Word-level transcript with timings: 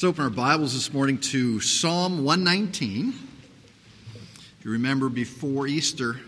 Let's 0.00 0.08
open 0.08 0.24
our 0.24 0.30
Bibles 0.30 0.72
this 0.72 0.94
morning 0.94 1.18
to 1.18 1.60
Psalm 1.60 2.24
119. 2.24 3.12
If 4.58 4.64
you 4.64 4.70
remember 4.70 5.10
before 5.10 5.66
Easter, 5.66 6.18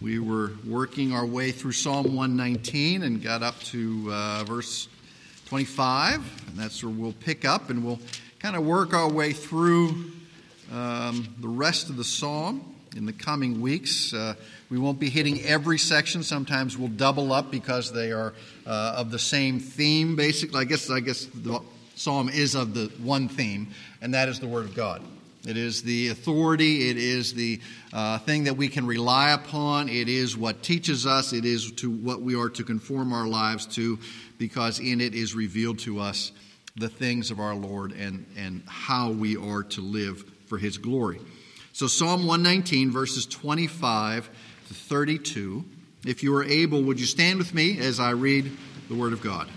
we 0.00 0.18
were 0.18 0.52
working 0.66 1.12
our 1.12 1.26
way 1.26 1.52
through 1.52 1.72
Psalm 1.72 2.16
119 2.16 3.02
and 3.02 3.22
got 3.22 3.42
up 3.42 3.60
to 3.64 4.10
uh, 4.10 4.44
verse 4.44 4.88
25, 5.44 6.14
and 6.48 6.56
that's 6.56 6.82
where 6.82 6.90
we'll 6.90 7.12
pick 7.12 7.44
up 7.44 7.68
and 7.68 7.84
we'll 7.84 8.00
kind 8.38 8.56
of 8.56 8.64
work 8.64 8.94
our 8.94 9.10
way 9.10 9.34
through 9.34 10.10
um, 10.72 11.28
the 11.40 11.48
rest 11.48 11.90
of 11.90 11.98
the 11.98 12.04
psalm 12.04 12.74
in 12.96 13.04
the 13.04 13.12
coming 13.12 13.60
weeks. 13.60 14.14
Uh, 14.14 14.34
we 14.70 14.78
won't 14.78 14.98
be 14.98 15.10
hitting 15.10 15.42
every 15.42 15.76
section. 15.76 16.22
Sometimes 16.22 16.78
we'll 16.78 16.88
double 16.88 17.34
up 17.34 17.50
because 17.50 17.92
they 17.92 18.12
are 18.12 18.32
uh, 18.64 18.94
of 18.96 19.10
the 19.10 19.18
same 19.18 19.60
theme. 19.60 20.16
Basically, 20.16 20.58
I 20.58 20.64
guess 20.64 20.88
I 20.88 21.00
guess 21.00 21.26
the 21.26 21.60
psalm 21.94 22.28
is 22.28 22.54
of 22.54 22.74
the 22.74 22.86
one 23.02 23.28
theme, 23.28 23.68
and 24.00 24.14
that 24.14 24.28
is 24.28 24.40
the 24.40 24.46
Word 24.46 24.64
of 24.64 24.74
God. 24.74 25.02
It 25.46 25.58
is 25.58 25.82
the 25.82 26.08
authority, 26.08 26.88
it 26.88 26.96
is 26.96 27.34
the 27.34 27.60
uh, 27.92 28.18
thing 28.18 28.44
that 28.44 28.56
we 28.56 28.68
can 28.68 28.86
rely 28.86 29.32
upon, 29.32 29.90
it 29.90 30.08
is 30.08 30.36
what 30.36 30.62
teaches 30.62 31.06
us, 31.06 31.34
it 31.34 31.44
is 31.44 31.70
to 31.72 31.90
what 31.90 32.22
we 32.22 32.34
are 32.34 32.48
to 32.50 32.64
conform 32.64 33.12
our 33.12 33.26
lives 33.26 33.66
to, 33.74 33.98
because 34.38 34.80
in 34.80 35.02
it 35.02 35.14
is 35.14 35.34
revealed 35.34 35.78
to 35.80 36.00
us 36.00 36.32
the 36.76 36.88
things 36.88 37.30
of 37.30 37.40
our 37.40 37.54
Lord 37.54 37.92
and, 37.92 38.24
and 38.36 38.62
how 38.66 39.10
we 39.10 39.36
are 39.36 39.62
to 39.62 39.80
live 39.80 40.24
for 40.46 40.58
His 40.58 40.78
glory. 40.78 41.20
So, 41.72 41.88
Psalm 41.88 42.26
119, 42.26 42.90
verses 42.90 43.26
25 43.26 44.30
to 44.68 44.74
32. 44.74 45.64
If 46.06 46.22
you 46.22 46.34
are 46.36 46.44
able, 46.44 46.82
would 46.84 47.00
you 47.00 47.06
stand 47.06 47.38
with 47.38 47.52
me 47.52 47.78
as 47.80 48.00
I 48.00 48.10
read 48.10 48.50
the 48.88 48.94
Word 48.94 49.12
of 49.12 49.20
God? 49.20 49.48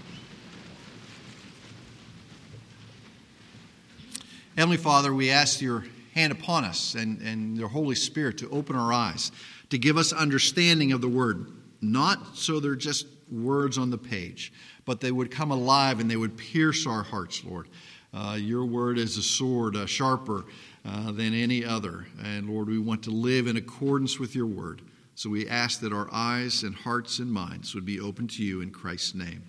Heavenly 4.57 4.77
Father, 4.77 5.13
we 5.13 5.29
ask 5.29 5.61
your 5.61 5.85
hand 6.15 6.31
upon 6.31 6.63
us 6.63 6.95
and, 6.95 7.21
and 7.21 7.55
your 7.55 7.67
Holy 7.67 7.93
Spirit 7.93 8.39
to 8.39 8.49
open 8.49 8.75
our 8.75 8.91
eyes, 8.91 9.31
to 9.69 9.77
give 9.77 9.97
us 9.97 10.11
understanding 10.11 10.91
of 10.93 10.99
the 10.99 11.07
Word, 11.07 11.45
not 11.79 12.35
so 12.35 12.59
they're 12.59 12.75
just 12.75 13.05
words 13.31 13.77
on 13.77 13.91
the 13.91 13.99
page, 13.99 14.51
but 14.83 14.99
they 14.99 15.11
would 15.11 15.29
come 15.29 15.51
alive 15.51 15.99
and 15.99 16.09
they 16.09 16.15
would 16.15 16.35
pierce 16.35 16.87
our 16.87 17.03
hearts, 17.03 17.43
Lord. 17.45 17.67
Uh, 18.11 18.35
your 18.39 18.65
Word 18.65 18.97
is 18.97 19.15
a 19.17 19.21
sword, 19.21 19.75
uh, 19.75 19.85
sharper 19.85 20.45
uh, 20.83 21.11
than 21.11 21.35
any 21.35 21.63
other. 21.63 22.07
And 22.23 22.49
Lord, 22.49 22.67
we 22.67 22.79
want 22.79 23.03
to 23.03 23.11
live 23.11 23.45
in 23.45 23.57
accordance 23.57 24.17
with 24.17 24.33
your 24.33 24.47
Word. 24.47 24.81
So 25.13 25.29
we 25.29 25.47
ask 25.47 25.81
that 25.81 25.93
our 25.93 26.09
eyes 26.11 26.63
and 26.63 26.73
hearts 26.73 27.19
and 27.19 27.31
minds 27.31 27.75
would 27.75 27.85
be 27.85 27.99
open 27.99 28.27
to 28.29 28.43
you 28.43 28.61
in 28.61 28.71
Christ's 28.71 29.13
name. 29.13 29.43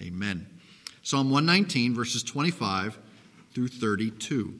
Amen. 0.00 0.46
Psalm 1.02 1.30
119, 1.30 1.96
verses 1.96 2.22
25 2.22 3.00
through 3.56 3.68
32. 3.68 4.52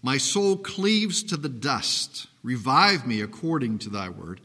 My 0.00 0.16
soul 0.16 0.56
cleaves 0.56 1.22
to 1.24 1.36
the 1.36 1.50
dust. 1.50 2.26
Revive 2.42 3.06
me 3.06 3.20
according 3.20 3.80
to 3.80 3.90
thy 3.90 4.08
word. 4.08 4.40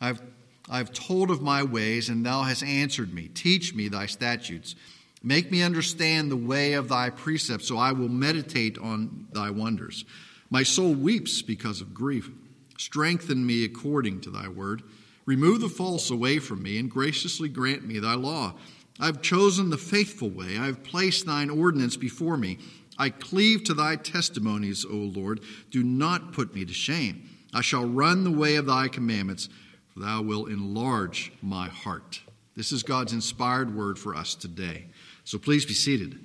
I've, 0.00 0.22
I've 0.70 0.92
told 0.92 1.32
of 1.32 1.42
my 1.42 1.64
ways, 1.64 2.08
and 2.08 2.24
thou 2.24 2.42
hast 2.42 2.62
answered 2.62 3.12
me. 3.12 3.26
Teach 3.26 3.74
me 3.74 3.88
thy 3.88 4.06
statutes. 4.06 4.76
Make 5.20 5.50
me 5.50 5.62
understand 5.62 6.30
the 6.30 6.36
way 6.36 6.74
of 6.74 6.88
thy 6.88 7.10
precepts, 7.10 7.66
so 7.66 7.76
I 7.76 7.90
will 7.90 8.08
meditate 8.08 8.78
on 8.78 9.26
thy 9.32 9.50
wonders. 9.50 10.04
My 10.48 10.62
soul 10.62 10.94
weeps 10.94 11.42
because 11.42 11.80
of 11.80 11.92
grief. 11.92 12.30
Strengthen 12.76 13.44
me 13.44 13.64
according 13.64 14.20
to 14.20 14.30
thy 14.30 14.46
word. 14.46 14.84
Remove 15.26 15.60
the 15.60 15.68
false 15.68 16.08
away 16.08 16.38
from 16.38 16.62
me, 16.62 16.78
and 16.78 16.88
graciously 16.88 17.48
grant 17.48 17.84
me 17.84 17.98
thy 17.98 18.14
law. 18.14 18.54
I've 19.00 19.22
chosen 19.22 19.70
the 19.70 19.76
faithful 19.76 20.30
way. 20.30 20.56
I've 20.56 20.84
placed 20.84 21.26
thine 21.26 21.50
ordinance 21.50 21.96
before 21.96 22.36
me. 22.36 22.58
I 22.98 23.10
cleave 23.10 23.64
to 23.64 23.74
thy 23.74 23.96
testimonies, 23.96 24.84
O 24.84 24.94
Lord. 24.94 25.40
Do 25.70 25.82
not 25.82 26.32
put 26.32 26.54
me 26.54 26.64
to 26.64 26.72
shame. 26.72 27.28
I 27.54 27.60
shall 27.60 27.86
run 27.86 28.24
the 28.24 28.30
way 28.30 28.56
of 28.56 28.66
thy 28.66 28.88
commandments, 28.88 29.48
for 29.94 30.00
thou 30.00 30.22
wilt 30.22 30.48
enlarge 30.48 31.32
my 31.40 31.68
heart. 31.68 32.20
This 32.56 32.72
is 32.72 32.82
God's 32.82 33.12
inspired 33.12 33.74
word 33.74 33.98
for 33.98 34.14
us 34.16 34.34
today. 34.34 34.86
So 35.24 35.38
please 35.38 35.64
be 35.64 35.74
seated. 35.74 36.18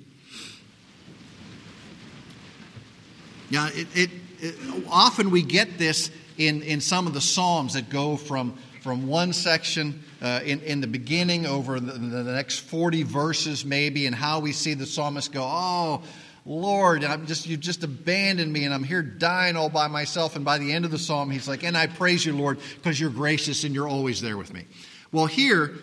Now, 3.50 3.68
it, 3.68 3.86
it, 3.94 4.10
it, 4.40 4.54
often 4.90 5.30
we 5.30 5.42
get 5.42 5.78
this 5.78 6.10
in, 6.38 6.62
in 6.62 6.80
some 6.80 7.06
of 7.06 7.14
the 7.14 7.20
Psalms 7.20 7.74
that 7.74 7.88
go 7.88 8.16
from, 8.16 8.58
from 8.80 9.06
one 9.06 9.32
section 9.32 10.02
uh, 10.20 10.40
in, 10.44 10.60
in 10.62 10.80
the 10.80 10.86
beginning 10.86 11.46
over 11.46 11.78
the, 11.78 11.92
the 11.92 12.32
next 12.32 12.60
40 12.60 13.02
verses, 13.04 13.64
maybe, 13.64 14.06
and 14.06 14.14
how 14.14 14.40
we 14.40 14.52
see 14.52 14.74
the 14.74 14.86
psalmist 14.86 15.32
go, 15.32 15.42
Oh, 15.44 16.02
Lord, 16.46 17.04
I'm 17.04 17.26
just 17.26 17.46
you 17.46 17.56
just 17.56 17.84
abandoned 17.84 18.52
me 18.52 18.64
and 18.64 18.74
I'm 18.74 18.84
here 18.84 19.02
dying 19.02 19.56
all 19.56 19.70
by 19.70 19.88
myself. 19.88 20.36
And 20.36 20.44
by 20.44 20.58
the 20.58 20.72
end 20.72 20.84
of 20.84 20.90
the 20.90 20.98
psalm, 20.98 21.30
he's 21.30 21.48
like, 21.48 21.64
and 21.64 21.76
I 21.76 21.86
praise 21.86 22.24
you, 22.26 22.36
Lord, 22.36 22.58
because 22.76 23.00
you're 23.00 23.10
gracious 23.10 23.64
and 23.64 23.74
you're 23.74 23.88
always 23.88 24.20
there 24.20 24.36
with 24.36 24.52
me. 24.52 24.66
Well, 25.10 25.26
here 25.26 25.74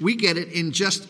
we 0.00 0.16
get 0.16 0.36
it 0.36 0.48
in 0.52 0.72
just 0.72 1.08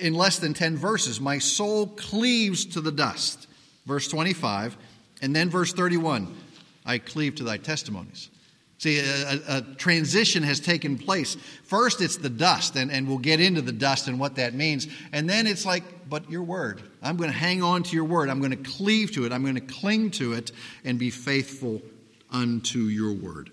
in 0.00 0.14
less 0.14 0.38
than 0.38 0.54
10 0.54 0.76
verses. 0.76 1.20
My 1.20 1.38
soul 1.38 1.88
cleaves 1.88 2.64
to 2.66 2.80
the 2.80 2.92
dust. 2.92 3.46
Verse 3.86 4.06
25, 4.06 4.76
and 5.22 5.34
then 5.34 5.48
verse 5.48 5.72
31, 5.72 6.36
I 6.84 6.98
cleave 6.98 7.36
to 7.36 7.42
thy 7.42 7.56
testimonies. 7.56 8.28
See, 8.78 9.00
a, 9.00 9.40
a, 9.48 9.62
transition 9.76 10.44
has 10.44 10.60
taken 10.60 10.96
place. 10.96 11.36
First, 11.64 12.00
it's 12.00 12.16
the 12.16 12.28
dust, 12.28 12.76
and, 12.76 12.92
and 12.92 13.08
we'll 13.08 13.18
get 13.18 13.40
into 13.40 13.60
the 13.60 13.72
dust 13.72 14.06
and 14.06 14.20
what 14.20 14.36
that 14.36 14.54
means. 14.54 14.86
And 15.12 15.28
then 15.28 15.48
it's 15.48 15.66
like, 15.66 15.82
but 16.08 16.30
your 16.30 16.44
word. 16.44 16.82
I'm 17.02 17.16
going 17.16 17.30
to 17.30 17.36
hang 17.36 17.60
on 17.60 17.82
to 17.82 17.96
your 17.96 18.04
word. 18.04 18.30
I'm 18.30 18.38
going 18.38 18.52
to 18.52 18.70
cleave 18.70 19.10
to 19.12 19.26
it. 19.26 19.32
I'm 19.32 19.42
going 19.42 19.56
to 19.56 19.60
cling 19.60 20.12
to 20.12 20.34
it 20.34 20.52
and 20.84 20.96
be 20.96 21.10
faithful 21.10 21.82
unto 22.30 22.78
your 22.78 23.12
word. 23.12 23.50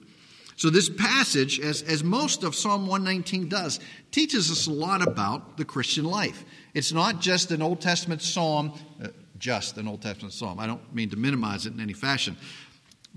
So, 0.58 0.70
this 0.70 0.90
passage, 0.90 1.60
as, 1.60 1.82
as 1.82 2.04
most 2.04 2.44
of 2.44 2.56
Psalm 2.56 2.88
119 2.88 3.50
does, 3.50 3.80
teaches 4.12 4.52
us 4.52 4.68
a 4.68 4.72
lot 4.72 5.06
about 5.06 5.58
the 5.58 5.66
Christian 5.66 6.06
life. 6.06 6.46
It's 6.76 6.94
not 6.94 7.20
just 7.20 7.52
an 7.52 7.64
Old 7.64 7.82
Testament 7.82 8.22
psalm, 8.22 8.74
uh, 9.04 9.08
just 9.40 9.78
an 9.78 9.88
Old 9.88 10.04
Testament 10.04 10.34
psalm. 10.34 10.60
I 10.60 10.68
don't 10.68 10.94
mean 10.94 11.10
to 11.10 11.18
minimize 11.18 11.66
it 11.66 11.74
in 11.74 11.80
any 11.82 11.94
fashion, 11.94 12.38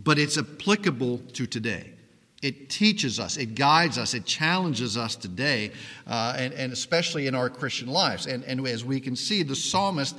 but 0.02 0.18
it's 0.18 0.38
applicable 0.38 1.18
to 1.34 1.46
today. 1.46 1.92
It 2.40 2.70
teaches 2.70 3.18
us, 3.18 3.36
it 3.36 3.56
guides 3.56 3.98
us, 3.98 4.14
it 4.14 4.24
challenges 4.24 4.96
us 4.96 5.16
today, 5.16 5.72
uh, 6.06 6.36
and, 6.38 6.54
and, 6.54 6.72
especially 6.72 7.26
in 7.26 7.34
our 7.34 7.50
Christian 7.50 7.88
lives. 7.88 8.26
And, 8.26 8.44
and, 8.44 8.64
as 8.66 8.84
we 8.84 9.00
can 9.00 9.16
see, 9.16 9.42
the 9.42 9.56
psalmist 9.56 10.16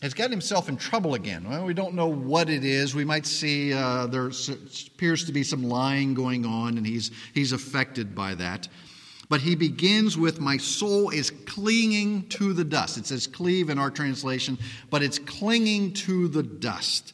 has 0.00 0.14
gotten 0.14 0.30
himself 0.30 0.68
in 0.68 0.76
trouble 0.76 1.14
again. 1.14 1.48
Well, 1.48 1.64
we 1.64 1.74
don't 1.74 1.94
know 1.94 2.06
what 2.06 2.48
it 2.50 2.64
is. 2.64 2.94
We 2.94 3.04
might 3.04 3.26
see 3.26 3.72
uh, 3.72 4.06
there 4.06 4.30
appears 4.30 5.24
to 5.24 5.32
be 5.32 5.42
some 5.42 5.64
lying 5.64 6.14
going 6.14 6.46
on, 6.46 6.76
and 6.76 6.86
he's, 6.86 7.10
he's 7.34 7.50
affected 7.50 8.14
by 8.14 8.36
that. 8.36 8.68
But 9.28 9.40
he 9.40 9.56
begins 9.56 10.16
with, 10.16 10.38
My 10.38 10.58
soul 10.58 11.10
is 11.10 11.30
clinging 11.30 12.28
to 12.28 12.52
the 12.52 12.64
dust. 12.64 12.96
It 12.96 13.06
says 13.06 13.26
cleave 13.26 13.70
in 13.70 13.78
our 13.78 13.90
translation, 13.90 14.56
but 14.88 15.02
it's 15.02 15.18
clinging 15.18 15.94
to 15.94 16.28
the 16.28 16.44
dust. 16.44 17.12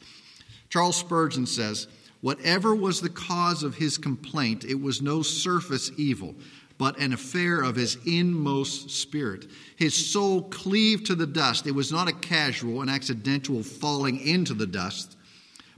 Charles 0.68 0.96
Spurgeon 0.96 1.46
says, 1.46 1.86
Whatever 2.22 2.72
was 2.72 3.00
the 3.00 3.10
cause 3.10 3.64
of 3.64 3.74
his 3.74 3.98
complaint, 3.98 4.64
it 4.64 4.80
was 4.80 5.02
no 5.02 5.22
surface 5.22 5.90
evil, 5.96 6.36
but 6.78 6.96
an 6.98 7.12
affair 7.12 7.60
of 7.60 7.74
his 7.74 7.98
inmost 8.06 8.90
spirit. 8.90 9.46
His 9.76 10.10
soul 10.10 10.42
cleaved 10.44 11.06
to 11.06 11.16
the 11.16 11.26
dust. 11.26 11.66
It 11.66 11.74
was 11.74 11.90
not 11.90 12.08
a 12.08 12.12
casual 12.12 12.80
and 12.80 12.88
accidental 12.88 13.64
falling 13.64 14.20
into 14.20 14.54
the 14.54 14.68
dust, 14.68 15.16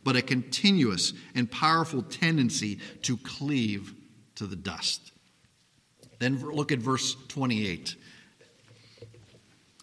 but 0.05 0.16
a 0.16 0.22
continuous 0.22 1.15
and 1.34 1.50
powerful 1.50 2.03
tendency 2.03 2.78
to 3.03 3.16
cleave 3.16 3.94
to 4.34 4.47
the 4.47 4.55
dust. 4.55 5.12
Then 6.19 6.38
look 6.41 6.72
at 6.72 6.78
verse 6.78 7.16
28. 7.28 7.97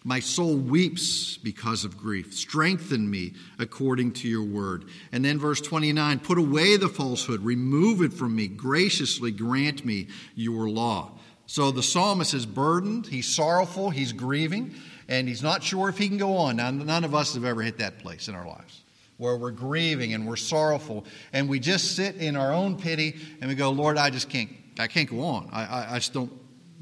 My 0.04 0.20
soul 0.20 0.56
weeps 0.56 1.36
because 1.36 1.84
of 1.84 1.96
grief. 1.96 2.34
Strengthen 2.34 3.08
me 3.08 3.34
according 3.58 4.12
to 4.14 4.28
your 4.28 4.42
word. 4.42 4.86
And 5.12 5.24
then 5.24 5.38
verse 5.38 5.60
29 5.60 6.20
Put 6.20 6.38
away 6.38 6.76
the 6.76 6.88
falsehood, 6.88 7.42
remove 7.42 8.02
it 8.02 8.12
from 8.12 8.34
me, 8.34 8.48
graciously 8.48 9.30
grant 9.30 9.84
me 9.84 10.08
your 10.34 10.68
law. 10.68 11.12
So 11.46 11.70
the 11.70 11.82
psalmist 11.82 12.34
is 12.34 12.46
burdened, 12.46 13.06
he's 13.06 13.28
sorrowful, 13.28 13.90
he's 13.90 14.12
grieving, 14.12 14.74
and 15.08 15.28
he's 15.28 15.42
not 15.42 15.62
sure 15.62 15.88
if 15.88 15.98
he 15.98 16.08
can 16.08 16.16
go 16.16 16.36
on. 16.36 16.56
Now, 16.56 16.70
none 16.70 17.04
of 17.04 17.14
us 17.14 17.34
have 17.34 17.44
ever 17.44 17.62
hit 17.62 17.78
that 17.78 17.98
place 17.98 18.28
in 18.28 18.34
our 18.34 18.46
lives 18.46 18.82
where 19.18 19.36
we're 19.36 19.52
grieving 19.52 20.14
and 20.14 20.26
we're 20.26 20.34
sorrowful, 20.34 21.04
and 21.32 21.48
we 21.48 21.60
just 21.60 21.94
sit 21.94 22.16
in 22.16 22.34
our 22.34 22.52
own 22.52 22.76
pity 22.76 23.14
and 23.40 23.48
we 23.48 23.54
go, 23.54 23.70
Lord, 23.70 23.96
I 23.96 24.10
just 24.10 24.28
can't, 24.28 24.50
I 24.80 24.88
can't 24.88 25.08
go 25.08 25.20
on. 25.20 25.48
I, 25.52 25.64
I, 25.64 25.92
I 25.92 25.94
just 25.96 26.12
don't 26.12 26.32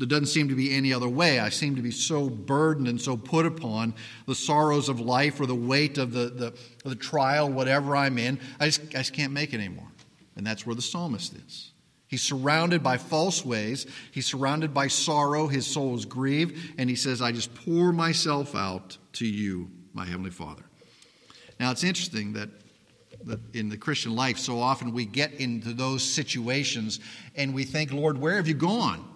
there 0.00 0.08
doesn't 0.08 0.26
seem 0.26 0.48
to 0.48 0.54
be 0.54 0.74
any 0.74 0.94
other 0.94 1.10
way. 1.10 1.40
I 1.40 1.50
seem 1.50 1.76
to 1.76 1.82
be 1.82 1.90
so 1.90 2.30
burdened 2.30 2.88
and 2.88 2.98
so 2.98 3.18
put 3.18 3.44
upon 3.44 3.92
the 4.26 4.34
sorrows 4.34 4.88
of 4.88 4.98
life 4.98 5.38
or 5.38 5.44
the 5.44 5.54
weight 5.54 5.98
of 5.98 6.12
the, 6.12 6.30
the, 6.30 6.88
the 6.88 6.94
trial, 6.94 7.50
whatever 7.50 7.94
I'm 7.94 8.16
in. 8.16 8.40
I 8.58 8.66
just, 8.66 8.80
I 8.94 8.98
just 8.98 9.12
can't 9.12 9.34
make 9.34 9.52
it 9.52 9.56
anymore. 9.56 9.92
And 10.36 10.46
that's 10.46 10.64
where 10.64 10.74
the 10.74 10.80
psalmist 10.80 11.34
is. 11.34 11.72
He's 12.08 12.22
surrounded 12.22 12.82
by 12.82 12.96
false 12.96 13.44
ways. 13.44 13.86
He's 14.10 14.24
surrounded 14.24 14.72
by 14.72 14.86
sorrow. 14.88 15.48
His 15.48 15.66
soul 15.66 15.94
is 15.96 16.06
grieved. 16.06 16.56
And 16.78 16.88
he 16.88 16.96
says, 16.96 17.20
I 17.20 17.30
just 17.30 17.54
pour 17.54 17.92
myself 17.92 18.54
out 18.54 18.96
to 19.14 19.26
you, 19.26 19.70
my 19.92 20.06
Heavenly 20.06 20.30
Father. 20.30 20.62
Now, 21.60 21.72
it's 21.72 21.84
interesting 21.84 22.32
that, 22.32 22.48
that 23.26 23.54
in 23.54 23.68
the 23.68 23.76
Christian 23.76 24.16
life, 24.16 24.38
so 24.38 24.60
often 24.60 24.94
we 24.94 25.04
get 25.04 25.34
into 25.34 25.74
those 25.74 26.02
situations 26.02 27.00
and 27.36 27.52
we 27.52 27.64
think, 27.64 27.92
Lord, 27.92 28.16
where 28.16 28.36
have 28.36 28.48
you 28.48 28.54
gone? 28.54 29.06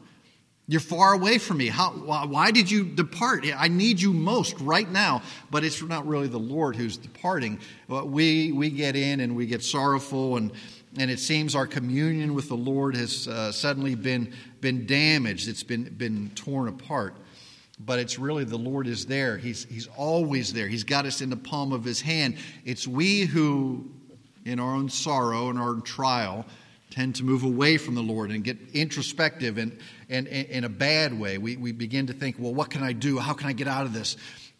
You're 0.66 0.80
far 0.80 1.12
away 1.12 1.36
from 1.36 1.58
me. 1.58 1.66
How, 1.66 1.90
why, 1.90 2.50
did 2.50 2.70
you 2.70 2.84
depart? 2.84 3.44
I 3.54 3.68
need 3.68 4.00
you 4.00 4.14
most 4.14 4.58
right 4.60 4.90
now. 4.90 5.20
But 5.50 5.62
it's 5.62 5.82
not 5.82 6.06
really 6.06 6.26
the 6.26 6.38
Lord 6.38 6.74
who's 6.74 6.96
departing. 6.96 7.58
We, 7.88 8.50
we 8.50 8.70
get 8.70 8.96
in 8.96 9.20
and 9.20 9.36
we 9.36 9.44
get 9.44 9.62
sorrowful, 9.62 10.38
and, 10.38 10.52
and 10.96 11.10
it 11.10 11.18
seems 11.18 11.54
our 11.54 11.66
communion 11.66 12.32
with 12.32 12.48
the 12.48 12.56
Lord 12.56 12.96
has 12.96 13.28
uh, 13.28 13.52
suddenly 13.52 13.94
been, 13.94 14.32
been 14.62 14.86
damaged. 14.86 15.48
It's 15.48 15.62
been, 15.62 15.84
been 15.84 16.30
torn 16.34 16.68
apart. 16.68 17.16
But 17.84 17.98
it's 17.98 18.18
really 18.18 18.44
the 18.44 18.56
Lord 18.56 18.86
is 18.86 19.04
there. 19.04 19.36
He's, 19.36 19.64
he's 19.64 19.88
always 19.98 20.54
there. 20.54 20.68
He's 20.68 20.84
got 20.84 21.04
us 21.04 21.20
in 21.20 21.28
the 21.28 21.36
palm 21.36 21.74
of 21.74 21.84
His 21.84 22.00
hand. 22.00 22.38
It's 22.64 22.88
we 22.88 23.22
who, 23.22 23.90
in 24.46 24.58
our 24.58 24.74
own 24.74 24.88
sorrow 24.88 25.50
and 25.50 25.58
our 25.58 25.74
trial, 25.80 26.46
tend 26.88 27.16
to 27.16 27.24
move 27.24 27.42
away 27.42 27.76
from 27.76 27.94
the 27.96 28.02
Lord 28.02 28.30
and 28.30 28.42
get 28.42 28.56
introspective 28.72 29.58
and, 29.58 29.76
and, 30.08 30.28
and 30.28 30.46
in 30.48 30.64
a 30.64 30.68
bad 30.68 31.18
way. 31.18 31.38
We, 31.38 31.56
we 31.56 31.72
begin 31.72 32.06
to 32.08 32.12
think, 32.12 32.36
well, 32.38 32.54
what 32.54 32.70
can 32.70 32.82
I 32.82 32.92
do? 32.92 33.18
How 33.18 33.32
can 33.32 33.48
I 33.48 33.52
get 33.52 33.68
out 33.68 33.86
of 33.86 33.92
this? 33.92 34.16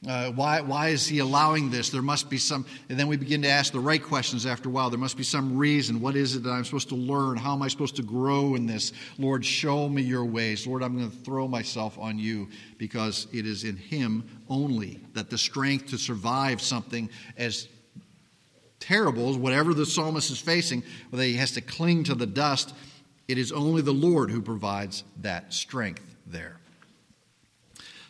Uh, 0.07 0.31
why, 0.33 0.61
why 0.61 0.89
is 0.89 1.07
he 1.07 1.19
allowing 1.21 1.71
this? 1.71 1.89
There 1.89 2.03
must 2.03 2.29
be 2.29 2.37
some, 2.37 2.67
and 2.91 2.99
then 2.99 3.09
we 3.09 3.17
begin 3.17 3.41
to 3.43 3.49
ask 3.49 3.73
the 3.73 3.81
right 3.81 4.03
questions 4.03 4.45
after 4.45 4.69
a 4.69 4.73
while. 4.73 4.91
There 4.91 4.99
must 4.99 5.17
be 5.17 5.23
some 5.23 5.57
reason. 5.57 6.01
What 6.01 6.15
is 6.15 6.37
it 6.37 6.43
that 6.43 6.51
I'm 6.51 6.65
supposed 6.65 6.91
to 6.91 6.95
learn? 6.95 7.39
How 7.39 7.55
am 7.55 7.63
I 7.63 7.69
supposed 7.69 7.97
to 7.97 8.03
grow 8.03 8.55
in 8.55 8.67
this? 8.67 8.93
Lord, 9.19 9.47
show 9.47 9.89
me 9.89 10.03
your 10.03 10.27
ways. 10.27 10.67
Lord, 10.67 10.83
I'm 10.83 10.99
going 10.99 11.11
to 11.11 11.17
throw 11.19 11.49
myself 11.49 11.99
on 11.99 12.19
you 12.19 12.49
because 12.77 13.29
it 13.33 13.47
is 13.47 13.65
in 13.65 13.77
him 13.77 14.29
only 14.51 15.01
that 15.15 15.31
the 15.31 15.39
strength 15.39 15.87
to 15.87 15.97
survive 15.97 16.61
something 16.61 17.09
as 17.39 17.69
terrible 18.79 19.31
as 19.31 19.37
whatever 19.37 19.73
the 19.73 19.87
psalmist 19.87 20.31
is 20.31 20.39
facing, 20.39 20.83
whether 21.09 21.23
he 21.23 21.37
has 21.37 21.53
to 21.53 21.63
cling 21.63 22.05
to 22.05 22.15
the 22.15 22.27
dust, 22.27 22.75
it 23.29 23.39
is 23.39 23.53
only 23.53 23.83
the 23.83 23.93
Lord 23.93 24.31
who 24.31 24.43
provides 24.43 25.05
that 25.21 25.53
strength 25.53 26.17
there. 26.27 26.59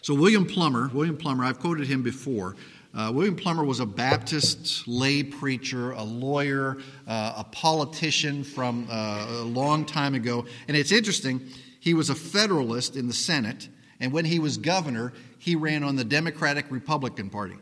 So, 0.02 0.14
William 0.14 0.44
Plumer, 0.44 0.90
William 0.92 1.16
Plumer, 1.16 1.44
I've 1.44 1.60
quoted 1.60 1.86
him 1.86 2.02
before. 2.02 2.56
Uh, 2.94 3.10
William 3.12 3.34
Plumer 3.34 3.64
was 3.64 3.80
a 3.80 3.86
Baptist 3.86 4.86
lay 4.86 5.22
preacher, 5.22 5.92
a 5.92 6.02
lawyer, 6.02 6.78
uh, 7.08 7.34
a 7.38 7.44
politician 7.44 8.44
from 8.44 8.86
uh, 8.88 9.26
a 9.28 9.44
long 9.44 9.84
time 9.84 10.14
ago. 10.14 10.46
And 10.68 10.76
it's 10.76 10.92
interesting, 10.92 11.40
he 11.80 11.94
was 11.94 12.08
a 12.08 12.14
Federalist 12.14 12.96
in 12.96 13.08
the 13.08 13.14
Senate, 13.14 13.68
and 13.98 14.12
when 14.12 14.24
he 14.24 14.38
was 14.38 14.58
governor, 14.58 15.12
he 15.38 15.56
ran 15.56 15.82
on 15.82 15.96
the 15.96 16.04
Democratic 16.04 16.70
Republican 16.70 17.30
Party. 17.30 17.56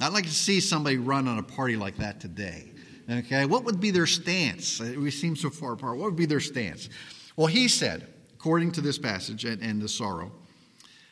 I'd 0.00 0.12
like 0.12 0.24
to 0.24 0.30
see 0.30 0.60
somebody 0.60 0.96
run 0.96 1.28
on 1.28 1.38
a 1.38 1.42
party 1.42 1.76
like 1.76 1.98
that 1.98 2.18
today. 2.18 2.71
Okay, 3.10 3.44
what 3.46 3.64
would 3.64 3.80
be 3.80 3.90
their 3.90 4.06
stance? 4.06 4.80
We 4.80 5.10
seem 5.10 5.36
so 5.36 5.50
far 5.50 5.72
apart. 5.72 5.98
What 5.98 6.06
would 6.06 6.16
be 6.16 6.26
their 6.26 6.40
stance? 6.40 6.88
Well, 7.36 7.48
he 7.48 7.68
said, 7.68 8.06
according 8.34 8.72
to 8.72 8.80
this 8.80 8.98
passage 8.98 9.44
and, 9.44 9.60
and 9.62 9.82
the 9.82 9.88
sorrow, 9.88 10.32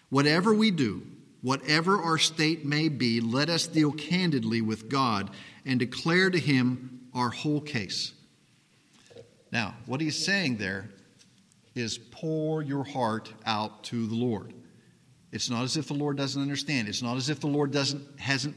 whatever 0.08 0.54
we 0.54 0.70
do, 0.70 1.02
whatever 1.42 1.98
our 1.98 2.18
state 2.18 2.64
may 2.64 2.88
be, 2.88 3.20
let 3.20 3.48
us 3.48 3.66
deal 3.66 3.92
candidly 3.92 4.60
with 4.60 4.88
God 4.88 5.30
and 5.64 5.78
declare 5.78 6.30
to 6.30 6.38
Him 6.38 7.00
our 7.14 7.30
whole 7.30 7.60
case. 7.60 8.12
Now, 9.52 9.74
what 9.86 10.00
he's 10.00 10.22
saying 10.24 10.58
there 10.58 10.90
is 11.74 11.98
pour 11.98 12.62
your 12.62 12.84
heart 12.84 13.32
out 13.46 13.84
to 13.84 14.06
the 14.06 14.14
Lord. 14.14 14.54
It's 15.32 15.50
not 15.50 15.64
as 15.64 15.76
if 15.76 15.88
the 15.88 15.94
Lord 15.94 16.16
doesn't 16.16 16.40
understand. 16.40 16.88
It's 16.88 17.02
not 17.02 17.16
as 17.16 17.30
if 17.30 17.40
the 17.40 17.46
Lord 17.46 17.70
doesn't 17.70 18.20
hasn't 18.20 18.56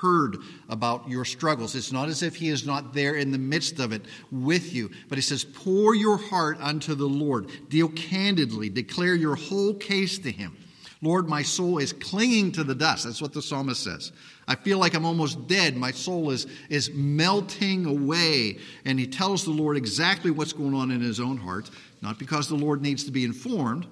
heard 0.00 0.38
about 0.68 1.08
your 1.08 1.24
struggles. 1.24 1.74
It's 1.74 1.92
not 1.92 2.08
as 2.08 2.22
if 2.22 2.36
He 2.36 2.48
is 2.48 2.66
not 2.66 2.92
there 2.92 3.14
in 3.14 3.32
the 3.32 3.38
midst 3.38 3.78
of 3.78 3.92
it 3.92 4.02
with 4.30 4.72
you, 4.72 4.90
but 5.08 5.18
He 5.18 5.22
says, 5.22 5.44
Pour 5.44 5.94
your 5.94 6.16
heart 6.16 6.58
unto 6.60 6.94
the 6.94 7.08
Lord. 7.08 7.48
Deal 7.68 7.88
candidly. 7.88 8.68
Declare 8.68 9.14
your 9.14 9.36
whole 9.36 9.74
case 9.74 10.18
to 10.18 10.30
Him. 10.30 10.56
Lord, 11.02 11.28
my 11.28 11.42
soul 11.42 11.78
is 11.78 11.92
clinging 11.92 12.52
to 12.52 12.64
the 12.64 12.74
dust. 12.74 13.04
That's 13.04 13.20
what 13.20 13.32
the 13.32 13.42
psalmist 13.42 13.84
says. 13.84 14.12
I 14.48 14.54
feel 14.54 14.78
like 14.78 14.94
I'm 14.94 15.04
almost 15.04 15.46
dead. 15.46 15.76
My 15.76 15.90
soul 15.90 16.30
is, 16.30 16.46
is 16.70 16.90
melting 16.94 17.84
away. 17.84 18.58
And 18.84 18.98
he 18.98 19.06
tells 19.06 19.44
the 19.44 19.50
Lord 19.50 19.76
exactly 19.76 20.30
what's 20.30 20.52
going 20.52 20.74
on 20.74 20.90
in 20.90 21.00
his 21.00 21.20
own 21.20 21.36
heart, 21.36 21.70
not 22.00 22.18
because 22.18 22.48
the 22.48 22.54
Lord 22.54 22.80
needs 22.80 23.04
to 23.04 23.10
be 23.10 23.24
informed. 23.24 23.86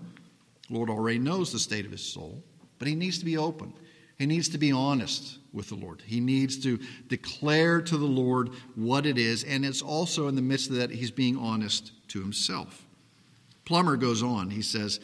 The 0.68 0.74
Lord 0.74 0.88
already 0.88 1.18
knows 1.18 1.52
the 1.52 1.58
state 1.58 1.84
of 1.84 1.92
his 1.92 2.02
soul, 2.02 2.42
but 2.78 2.88
he 2.88 2.94
needs 2.94 3.18
to 3.18 3.24
be 3.24 3.36
open. 3.36 3.74
He 4.18 4.26
needs 4.26 4.48
to 4.50 4.58
be 4.58 4.70
honest 4.70 5.38
with 5.52 5.68
the 5.68 5.74
Lord. 5.74 6.02
He 6.06 6.20
needs 6.20 6.62
to 6.64 6.78
declare 7.08 7.80
to 7.82 7.96
the 7.96 8.04
Lord 8.04 8.50
what 8.74 9.06
it 9.06 9.18
is, 9.18 9.44
and 9.44 9.64
it's 9.64 9.82
also 9.82 10.28
in 10.28 10.36
the 10.36 10.42
midst 10.42 10.70
of 10.70 10.76
that, 10.76 10.90
he's 10.90 11.10
being 11.10 11.36
honest 11.36 11.92
to 12.08 12.20
himself. 12.20 12.86
Plumer 13.64 13.96
goes 13.96 14.22
on. 14.22 14.50
He 14.50 14.62
says, 14.62 15.00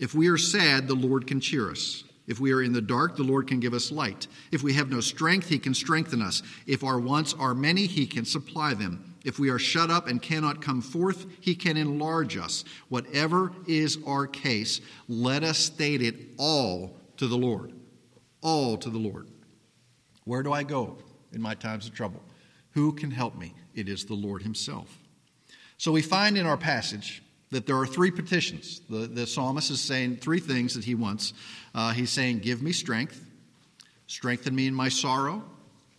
If 0.00 0.14
we 0.14 0.28
are 0.28 0.38
sad, 0.38 0.88
the 0.88 0.94
Lord 0.94 1.26
can 1.26 1.40
cheer 1.40 1.70
us. 1.70 2.04
If 2.26 2.40
we 2.40 2.52
are 2.52 2.62
in 2.62 2.74
the 2.74 2.82
dark, 2.82 3.16
the 3.16 3.22
Lord 3.22 3.48
can 3.48 3.58
give 3.58 3.72
us 3.72 3.90
light. 3.90 4.28
If 4.52 4.62
we 4.62 4.74
have 4.74 4.90
no 4.90 5.00
strength, 5.00 5.48
He 5.48 5.58
can 5.58 5.74
strengthen 5.74 6.22
us. 6.22 6.42
If 6.66 6.84
our 6.84 7.00
wants 7.00 7.34
are 7.34 7.54
many, 7.54 7.86
He 7.86 8.06
can 8.06 8.24
supply 8.24 8.74
them. 8.74 9.16
If 9.24 9.38
we 9.38 9.50
are 9.50 9.58
shut 9.58 9.90
up 9.90 10.06
and 10.06 10.22
cannot 10.22 10.62
come 10.62 10.80
forth, 10.80 11.26
He 11.40 11.54
can 11.54 11.76
enlarge 11.76 12.36
us. 12.36 12.64
Whatever 12.88 13.52
is 13.66 13.98
our 14.06 14.26
case, 14.26 14.80
let 15.08 15.42
us 15.42 15.58
state 15.58 16.02
it 16.02 16.14
all 16.38 16.94
to 17.16 17.26
the 17.26 17.36
Lord 17.36 17.72
all 18.42 18.76
to 18.78 18.90
the 18.90 18.98
Lord. 18.98 19.28
Where 20.24 20.42
do 20.42 20.52
I 20.52 20.62
go 20.62 20.98
in 21.32 21.40
my 21.40 21.54
times 21.54 21.86
of 21.86 21.94
trouble? 21.94 22.22
Who 22.72 22.92
can 22.92 23.10
help 23.10 23.36
me? 23.36 23.54
It 23.74 23.88
is 23.88 24.04
the 24.04 24.14
Lord 24.14 24.42
Himself. 24.42 24.98
So 25.78 25.92
we 25.92 26.02
find 26.02 26.36
in 26.36 26.46
our 26.46 26.56
passage 26.56 27.22
that 27.50 27.66
there 27.66 27.76
are 27.76 27.86
three 27.86 28.10
petitions. 28.10 28.80
The, 28.90 29.06
the 29.06 29.26
psalmist 29.26 29.70
is 29.70 29.80
saying 29.80 30.16
three 30.16 30.40
things 30.40 30.74
that 30.74 30.84
he 30.84 30.94
wants. 30.94 31.32
Uh, 31.74 31.92
he's 31.92 32.10
saying, 32.10 32.40
Give 32.40 32.62
me 32.62 32.72
strength, 32.72 33.24
strengthen 34.06 34.54
me 34.54 34.66
in 34.66 34.74
my 34.74 34.88
sorrow, 34.88 35.42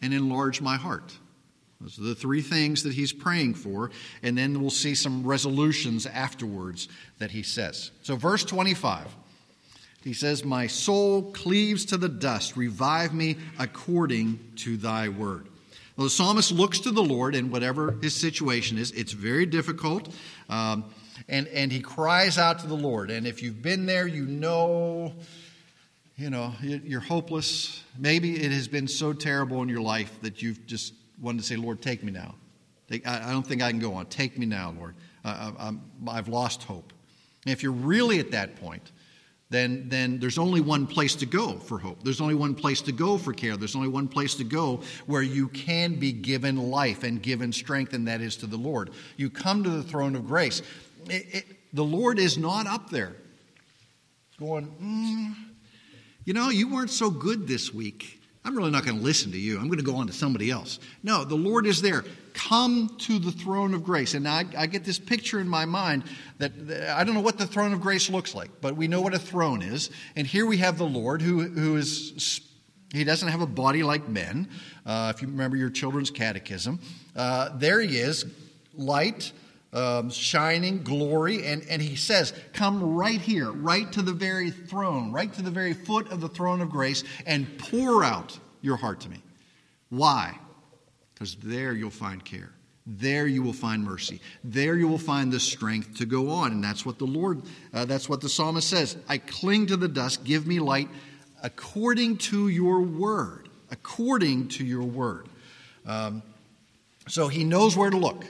and 0.01 0.13
enlarge 0.13 0.61
my 0.61 0.75
heart. 0.75 1.17
Those 1.81 1.97
are 1.97 2.03
the 2.03 2.15
three 2.15 2.41
things 2.41 2.83
that 2.83 2.93
he's 2.93 3.13
praying 3.13 3.53
for, 3.53 3.89
and 4.21 4.37
then 4.37 4.59
we'll 4.59 4.69
see 4.69 4.95
some 4.95 5.25
resolutions 5.25 6.05
afterwards 6.05 6.89
that 7.19 7.31
he 7.31 7.41
says. 7.41 7.91
So, 8.01 8.17
verse 8.17 8.43
25 8.43 9.15
he 10.03 10.13
says, 10.13 10.45
My 10.45 10.67
soul 10.67 11.31
cleaves 11.31 11.85
to 11.85 11.97
the 11.97 12.09
dust. 12.09 12.55
Revive 12.55 13.13
me 13.13 13.37
according 13.57 14.39
to 14.57 14.77
thy 14.77 15.09
word. 15.09 15.47
Well, 15.97 16.05
the 16.05 16.11
psalmist 16.11 16.51
looks 16.51 16.79
to 16.81 16.91
the 16.91 17.03
Lord 17.03 17.35
in 17.35 17.51
whatever 17.51 17.91
his 18.01 18.15
situation 18.15 18.77
is. 18.77 18.91
It's 18.91 19.11
very 19.11 19.45
difficult. 19.45 20.13
Um, 20.47 20.85
and, 21.27 21.47
and 21.49 21.71
he 21.71 21.81
cries 21.81 22.37
out 22.37 22.59
to 22.59 22.67
the 22.67 22.75
Lord. 22.75 23.11
And 23.11 23.27
if 23.27 23.43
you've 23.43 23.61
been 23.61 23.85
there, 23.85 24.07
you 24.07 24.25
know, 24.25 25.13
you 26.15 26.29
know, 26.29 26.53
you're 26.61 27.01
hopeless. 27.01 27.83
Maybe 27.97 28.41
it 28.41 28.51
has 28.51 28.67
been 28.67 28.87
so 28.87 29.11
terrible 29.13 29.61
in 29.61 29.69
your 29.69 29.81
life 29.81 30.19
that 30.21 30.41
you've 30.41 30.65
just 30.65 30.93
wanted 31.21 31.39
to 31.41 31.45
say, 31.45 31.55
Lord, 31.55 31.81
take 31.81 32.03
me 32.03 32.11
now. 32.11 32.35
I 33.05 33.31
don't 33.31 33.45
think 33.45 33.61
I 33.61 33.69
can 33.69 33.79
go 33.79 33.93
on. 33.93 34.07
Take 34.07 34.37
me 34.37 34.45
now, 34.45 34.73
Lord. 34.77 34.95
Uh, 35.23 35.51
um, 35.57 35.57
um, 35.59 35.91
i 36.07 36.15
have 36.15 36.27
lost 36.27 36.63
hope. 36.63 36.93
And 37.45 37.51
if 37.51 37.61
you're 37.61 37.71
really 37.71 38.19
at 38.19 38.31
that 38.31 38.55
point, 38.55 38.91
then, 39.51 39.89
then 39.89 40.19
there's 40.19 40.37
only 40.37 40.61
one 40.61 40.85
place 40.85 41.15
to 41.15 41.25
go 41.25 41.53
for 41.53 41.79
hope. 41.79 42.03
There's 42.03 42.21
only 42.21 42.35
one 42.35 42.53
place 42.53 42.81
to 42.81 42.91
go 42.91 43.17
for 43.17 43.33
care. 43.33 43.57
There's 43.57 43.75
only 43.75 43.87
one 43.87 44.07
place 44.07 44.35
to 44.35 44.43
go 44.43 44.81
where 45.07 45.23
you 45.23 45.47
can 45.47 45.95
be 45.95 46.11
given 46.11 46.69
life 46.69 47.03
and 47.03 47.21
given 47.21 47.51
strength, 47.51 47.93
and 47.93 48.07
that 48.07 48.21
is 48.21 48.35
to 48.37 48.47
the 48.47 48.57
Lord. 48.57 48.91
You 49.17 49.31
come 49.31 49.63
to 49.63 49.69
the 49.69 49.81
throne 49.81 50.15
of 50.15 50.27
grace. 50.27 50.61
It, 51.07 51.25
it, 51.31 51.45
the 51.73 51.83
Lord 51.83 52.19
is 52.19 52.37
not 52.37 52.67
up 52.67 52.91
there 52.91 53.15
going, 54.39 54.67
mm, 54.81 55.35
you 56.25 56.33
know, 56.33 56.49
you 56.49 56.71
weren't 56.71 56.91
so 56.91 57.09
good 57.09 57.47
this 57.47 57.73
week. 57.73 58.18
I'm 58.45 58.55
really 58.55 58.71
not 58.71 58.85
going 58.85 58.97
to 58.97 59.03
listen 59.03 59.31
to 59.33 59.37
you. 59.37 59.57
I'm 59.57 59.65
going 59.65 59.79
to 59.79 59.83
go 59.83 59.97
on 59.97 60.07
to 60.07 60.13
somebody 60.13 60.49
else. 60.49 60.79
No, 61.03 61.25
the 61.25 61.35
Lord 61.35 61.65
is 61.65 61.81
there. 61.81 62.05
Come 62.33 62.95
to 62.99 63.19
the 63.19 63.31
throne 63.31 63.73
of 63.73 63.83
grace. 63.83 64.13
And 64.13 64.27
I, 64.27 64.45
I 64.57 64.65
get 64.65 64.85
this 64.85 64.97
picture 64.97 65.41
in 65.41 65.47
my 65.47 65.65
mind 65.65 66.03
that, 66.37 66.67
that, 66.67 66.97
I 66.97 67.03
don't 67.03 67.15
know 67.15 67.21
what 67.21 67.37
the 67.37 67.45
throne 67.45 67.73
of 67.73 67.81
grace 67.81 68.09
looks 68.09 68.33
like, 68.33 68.49
but 68.61 68.77
we 68.77 68.87
know 68.87 69.01
what 69.01 69.13
a 69.13 69.19
throne 69.19 69.61
is. 69.61 69.89
And 70.15 70.25
here 70.25 70.45
we 70.45 70.57
have 70.57 70.77
the 70.77 70.85
Lord 70.85 71.21
who, 71.21 71.41
who 71.41 71.75
is, 71.75 72.41
he 72.93 73.03
doesn't 73.03 73.27
have 73.27 73.41
a 73.41 73.47
body 73.47 73.83
like 73.83 74.07
men. 74.07 74.47
Uh, 74.85 75.11
if 75.13 75.21
you 75.21 75.27
remember 75.27 75.57
your 75.57 75.69
children's 75.69 76.09
catechism, 76.09 76.79
uh, 77.17 77.49
there 77.57 77.81
he 77.81 77.97
is, 77.97 78.25
light, 78.73 79.33
um, 79.73 80.09
shining 80.09 80.83
glory. 80.83 81.45
And, 81.45 81.65
and 81.69 81.81
he 81.81 81.95
says, 81.95 82.33
Come 82.53 82.95
right 82.95 83.19
here, 83.21 83.51
right 83.51 83.91
to 83.93 84.01
the 84.01 84.13
very 84.13 84.51
throne, 84.51 85.11
right 85.11 85.31
to 85.33 85.41
the 85.41 85.51
very 85.51 85.73
foot 85.73 86.11
of 86.11 86.21
the 86.21 86.29
throne 86.29 86.61
of 86.61 86.69
grace, 86.69 87.03
and 87.25 87.57
pour 87.57 88.03
out 88.03 88.39
your 88.61 88.77
heart 88.77 89.01
to 89.01 89.09
me. 89.09 89.21
Why? 89.89 90.37
Because 91.13 91.35
there 91.35 91.73
you'll 91.73 91.89
find 91.89 92.23
care. 92.23 92.51
There 92.85 93.27
you 93.27 93.43
will 93.43 93.53
find 93.53 93.83
mercy. 93.83 94.19
There 94.43 94.75
you 94.75 94.87
will 94.87 94.97
find 94.97 95.31
the 95.31 95.39
strength 95.39 95.97
to 95.97 96.05
go 96.05 96.29
on. 96.29 96.51
And 96.53 96.63
that's 96.63 96.85
what 96.85 96.97
the 96.97 97.05
Lord, 97.05 97.43
uh, 97.71 97.85
that's 97.85 98.09
what 98.09 98.21
the 98.21 98.29
psalmist 98.29 98.67
says. 98.67 98.97
I 99.07 99.19
cling 99.19 99.67
to 99.67 99.77
the 99.77 99.87
dust, 99.87 100.23
give 100.23 100.47
me 100.47 100.59
light 100.59 100.89
according 101.43 102.17
to 102.17 102.47
your 102.47 102.81
word. 102.81 103.49
according 103.71 104.47
to 104.47 104.65
your 104.65 104.83
word. 104.83 105.27
Um, 105.85 106.23
so 107.07 107.27
he 107.27 107.43
knows 107.43 107.77
where 107.77 107.89
to 107.89 107.97
look. 107.97 108.25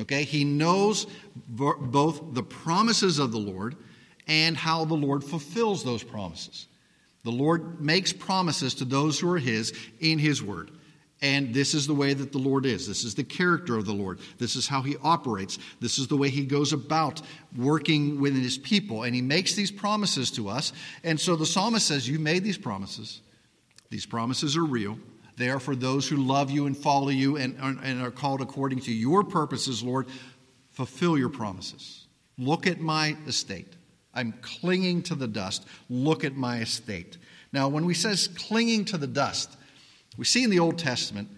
Okay? 0.00 0.24
He 0.24 0.44
knows 0.44 1.06
both 1.48 2.34
the 2.34 2.42
promises 2.42 3.18
of 3.18 3.32
the 3.32 3.38
Lord 3.38 3.76
and 4.26 4.56
how 4.56 4.84
the 4.84 4.94
Lord 4.94 5.24
fulfills 5.24 5.84
those 5.84 6.02
promises. 6.02 6.66
The 7.24 7.30
Lord 7.32 7.80
makes 7.80 8.12
promises 8.12 8.74
to 8.74 8.84
those 8.84 9.18
who 9.18 9.30
are 9.30 9.38
His 9.38 9.72
in 10.00 10.18
His 10.18 10.42
Word. 10.42 10.70
And 11.20 11.52
this 11.52 11.74
is 11.74 11.88
the 11.88 11.94
way 11.94 12.14
that 12.14 12.30
the 12.30 12.38
Lord 12.38 12.64
is. 12.64 12.86
This 12.86 13.02
is 13.02 13.16
the 13.16 13.24
character 13.24 13.76
of 13.76 13.86
the 13.86 13.92
Lord. 13.92 14.20
This 14.38 14.54
is 14.54 14.68
how 14.68 14.82
He 14.82 14.96
operates. 15.02 15.58
This 15.80 15.98
is 15.98 16.06
the 16.06 16.16
way 16.16 16.28
He 16.28 16.44
goes 16.44 16.72
about 16.72 17.20
working 17.56 18.20
within 18.20 18.42
His 18.42 18.56
people. 18.56 19.02
And 19.02 19.14
He 19.14 19.22
makes 19.22 19.54
these 19.54 19.72
promises 19.72 20.30
to 20.32 20.48
us. 20.48 20.72
And 21.02 21.18
so 21.18 21.34
the 21.34 21.46
psalmist 21.46 21.88
says, 21.88 22.08
You 22.08 22.20
made 22.20 22.44
these 22.44 22.58
promises. 22.58 23.20
These 23.90 24.06
promises 24.06 24.56
are 24.56 24.64
real. 24.64 24.98
They 25.38 25.50
are 25.50 25.60
for 25.60 25.76
those 25.76 26.08
who 26.08 26.16
love 26.16 26.50
you 26.50 26.66
and 26.66 26.76
follow 26.76 27.10
you 27.10 27.36
and, 27.36 27.56
and 27.60 28.02
are 28.02 28.10
called 28.10 28.40
according 28.40 28.80
to 28.80 28.92
your 28.92 29.22
purposes, 29.22 29.82
Lord. 29.82 30.08
Fulfill 30.72 31.16
your 31.16 31.28
promises. 31.28 32.06
Look 32.36 32.66
at 32.66 32.80
my 32.80 33.16
estate. 33.26 33.74
I'm 34.12 34.34
clinging 34.42 35.02
to 35.04 35.14
the 35.14 35.28
dust. 35.28 35.66
Look 35.88 36.24
at 36.24 36.34
my 36.34 36.58
estate. 36.58 37.18
Now, 37.52 37.68
when 37.68 37.84
we 37.84 37.94
says 37.94 38.28
clinging 38.28 38.84
to 38.86 38.98
the 38.98 39.06
dust, 39.06 39.56
we 40.16 40.24
see 40.24 40.42
in 40.42 40.50
the 40.50 40.58
Old 40.58 40.78
Testament 40.78 41.28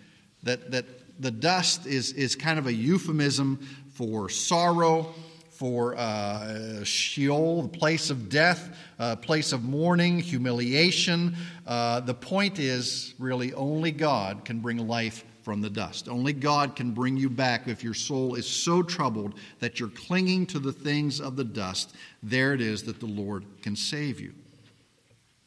that, 0.42 0.70
that 0.70 0.86
the 1.20 1.30
dust 1.30 1.86
is, 1.86 2.12
is 2.12 2.34
kind 2.34 2.58
of 2.58 2.66
a 2.66 2.72
euphemism 2.72 3.58
for 3.92 4.28
sorrow, 4.30 5.14
for 5.60 5.94
uh, 5.98 6.82
Sheol, 6.84 7.60
the 7.60 7.68
place 7.68 8.08
of 8.08 8.30
death, 8.30 8.74
a 8.98 9.14
place 9.14 9.52
of 9.52 9.62
mourning, 9.62 10.18
humiliation. 10.18 11.36
Uh, 11.66 12.00
the 12.00 12.14
point 12.14 12.58
is 12.58 13.12
really 13.18 13.52
only 13.52 13.90
God 13.90 14.46
can 14.46 14.60
bring 14.60 14.78
life 14.78 15.22
from 15.42 15.60
the 15.60 15.68
dust. 15.68 16.08
Only 16.08 16.32
God 16.32 16.76
can 16.76 16.92
bring 16.92 17.18
you 17.18 17.28
back 17.28 17.68
if 17.68 17.84
your 17.84 17.92
soul 17.92 18.36
is 18.36 18.46
so 18.46 18.82
troubled 18.82 19.34
that 19.58 19.78
you're 19.78 19.90
clinging 19.90 20.46
to 20.46 20.58
the 20.58 20.72
things 20.72 21.20
of 21.20 21.36
the 21.36 21.44
dust. 21.44 21.94
There 22.22 22.54
it 22.54 22.62
is 22.62 22.84
that 22.84 22.98
the 22.98 23.04
Lord 23.04 23.44
can 23.60 23.76
save 23.76 24.18
you. 24.18 24.32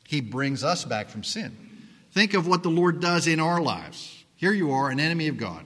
He 0.07 0.21
brings 0.21 0.63
us 0.63 0.85
back 0.85 1.09
from 1.09 1.23
sin. 1.23 1.57
Think 2.11 2.35
of 2.35 2.45
what 2.45 2.61
the 2.61 2.69
Lord 2.69 2.99
does 2.99 3.25
in 3.25 3.39
our 3.39 3.59
lives. 3.59 4.23
Here 4.35 4.53
you 4.53 4.73
are, 4.73 4.91
an 4.91 4.99
enemy 4.99 5.27
of 5.27 5.37
God. 5.37 5.65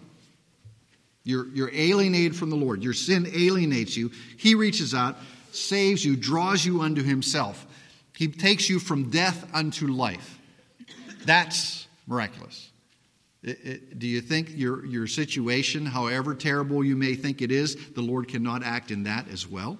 You're, 1.28 1.48
you're 1.50 1.72
alienated 1.74 2.38
from 2.38 2.50
the 2.50 2.56
Lord. 2.56 2.82
Your 2.82 2.94
sin 2.94 3.28
alienates 3.28 3.98
you. 3.98 4.12
He 4.38 4.56
reaches 4.56 4.94
out, 4.94 5.18
saves 5.52 6.06
you, 6.06 6.16
draws 6.16 6.66
you 6.66 6.82
unto 6.82 7.04
Himself. 7.04 7.68
He 8.16 8.30
takes 8.30 8.70
you 8.70 8.80
from 8.80 9.10
death 9.10 9.46
unto 9.54 9.88
life. 9.88 10.40
That's 11.26 11.86
miraculous. 12.08 12.72
It, 13.44 13.60
it, 13.62 14.00
do 14.00 14.08
you 14.08 14.22
think 14.22 14.52
your, 14.56 14.86
your 14.86 15.06
situation, 15.06 15.86
however 15.86 16.34
terrible 16.34 16.82
you 16.82 16.96
may 16.96 17.14
think 17.14 17.42
it 17.42 17.52
is, 17.52 17.76
the 17.90 18.02
Lord 18.02 18.30
cannot 18.30 18.64
act 18.64 18.90
in 18.90 19.04
that 19.04 19.28
as 19.28 19.46
well? 19.46 19.78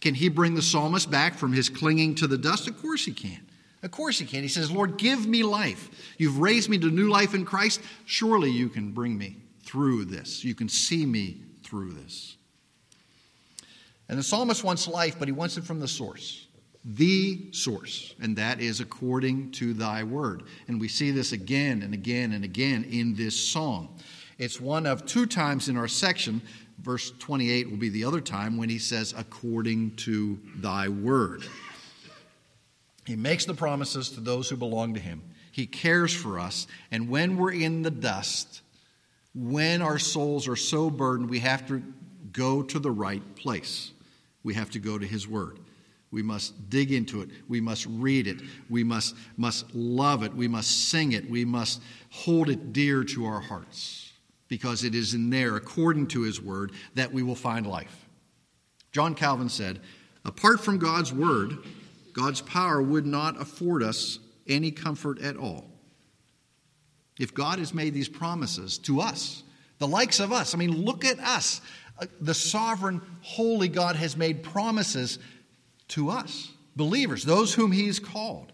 Can 0.00 0.14
He 0.14 0.28
bring 0.28 0.56
the 0.56 0.62
psalmist 0.62 1.08
back 1.08 1.34
from 1.34 1.52
his 1.52 1.68
clinging 1.68 2.16
to 2.16 2.26
the 2.26 2.38
dust? 2.38 2.66
Of 2.66 2.82
course 2.82 3.04
He 3.04 3.12
can. 3.12 3.46
Of 3.84 3.92
course 3.92 4.18
He 4.18 4.26
can. 4.26 4.42
He 4.42 4.48
says, 4.48 4.68
Lord, 4.68 4.96
give 4.96 5.28
me 5.28 5.44
life. 5.44 5.90
You've 6.18 6.40
raised 6.40 6.68
me 6.68 6.76
to 6.78 6.90
new 6.90 7.08
life 7.08 7.34
in 7.34 7.44
Christ. 7.44 7.80
Surely 8.04 8.50
you 8.50 8.68
can 8.68 8.90
bring 8.90 9.16
me 9.16 9.36
through 9.68 10.06
this. 10.06 10.44
You 10.44 10.54
can 10.54 10.68
see 10.68 11.04
me 11.04 11.42
through 11.62 11.92
this. 11.92 12.38
And 14.08 14.18
the 14.18 14.22
psalmist 14.22 14.64
wants 14.64 14.88
life, 14.88 15.16
but 15.18 15.28
he 15.28 15.32
wants 15.32 15.58
it 15.58 15.64
from 15.64 15.78
the 15.78 15.86
source. 15.86 16.46
The 16.86 17.52
source, 17.52 18.14
and 18.18 18.34
that 18.36 18.62
is 18.62 18.80
according 18.80 19.50
to 19.52 19.74
thy 19.74 20.04
word. 20.04 20.44
And 20.68 20.80
we 20.80 20.88
see 20.88 21.10
this 21.10 21.32
again 21.32 21.82
and 21.82 21.92
again 21.92 22.32
and 22.32 22.44
again 22.44 22.86
in 22.90 23.14
this 23.14 23.38
song. 23.38 23.98
It's 24.38 24.58
one 24.58 24.86
of 24.86 25.04
two 25.04 25.26
times 25.26 25.68
in 25.68 25.76
our 25.76 25.88
section. 25.88 26.40
Verse 26.80 27.12
28 27.18 27.70
will 27.70 27.76
be 27.76 27.90
the 27.90 28.04
other 28.04 28.22
time 28.22 28.56
when 28.56 28.70
he 28.70 28.78
says, 28.78 29.12
according 29.18 29.96
to 29.96 30.38
thy 30.56 30.88
word. 30.88 31.44
He 33.04 33.16
makes 33.16 33.44
the 33.44 33.54
promises 33.54 34.10
to 34.12 34.20
those 34.20 34.48
who 34.48 34.56
belong 34.56 34.94
to 34.94 35.00
him. 35.00 35.22
He 35.52 35.66
cares 35.66 36.14
for 36.14 36.38
us. 36.38 36.66
And 36.90 37.10
when 37.10 37.36
we're 37.36 37.52
in 37.52 37.82
the 37.82 37.90
dust, 37.90 38.62
when 39.38 39.82
our 39.82 39.98
souls 39.98 40.48
are 40.48 40.56
so 40.56 40.90
burdened, 40.90 41.30
we 41.30 41.38
have 41.40 41.66
to 41.68 41.82
go 42.32 42.62
to 42.62 42.78
the 42.78 42.90
right 42.90 43.22
place. 43.36 43.92
We 44.42 44.54
have 44.54 44.70
to 44.70 44.78
go 44.78 44.98
to 44.98 45.06
His 45.06 45.28
Word. 45.28 45.60
We 46.10 46.22
must 46.22 46.70
dig 46.70 46.90
into 46.90 47.20
it. 47.20 47.28
We 47.48 47.60
must 47.60 47.86
read 47.86 48.26
it. 48.26 48.40
We 48.68 48.82
must, 48.82 49.14
must 49.36 49.72
love 49.74 50.22
it. 50.22 50.34
We 50.34 50.48
must 50.48 50.88
sing 50.88 51.12
it. 51.12 51.28
We 51.28 51.44
must 51.44 51.82
hold 52.10 52.48
it 52.48 52.72
dear 52.72 53.04
to 53.04 53.26
our 53.26 53.40
hearts 53.40 54.12
because 54.48 54.82
it 54.82 54.94
is 54.94 55.14
in 55.14 55.30
there, 55.30 55.56
according 55.56 56.08
to 56.08 56.22
His 56.22 56.40
Word, 56.40 56.72
that 56.94 57.12
we 57.12 57.22
will 57.22 57.34
find 57.34 57.66
life. 57.66 58.06
John 58.90 59.14
Calvin 59.14 59.50
said, 59.50 59.80
Apart 60.24 60.60
from 60.60 60.78
God's 60.78 61.12
Word, 61.12 61.58
God's 62.12 62.40
power 62.40 62.82
would 62.82 63.06
not 63.06 63.40
afford 63.40 63.82
us 63.82 64.18
any 64.48 64.70
comfort 64.70 65.20
at 65.20 65.36
all. 65.36 65.66
If 67.18 67.34
God 67.34 67.58
has 67.58 67.74
made 67.74 67.94
these 67.94 68.08
promises 68.08 68.78
to 68.78 69.00
us, 69.00 69.42
the 69.78 69.88
likes 69.88 70.20
of 70.20 70.32
us, 70.32 70.54
I 70.54 70.58
mean, 70.58 70.84
look 70.84 71.04
at 71.04 71.18
us. 71.18 71.60
Uh, 71.98 72.06
the 72.20 72.34
sovereign, 72.34 73.00
holy 73.22 73.68
God 73.68 73.96
has 73.96 74.16
made 74.16 74.42
promises 74.42 75.18
to 75.88 76.10
us, 76.10 76.52
believers, 76.76 77.24
those 77.24 77.54
whom 77.54 77.72
He's 77.72 77.98
called. 77.98 78.52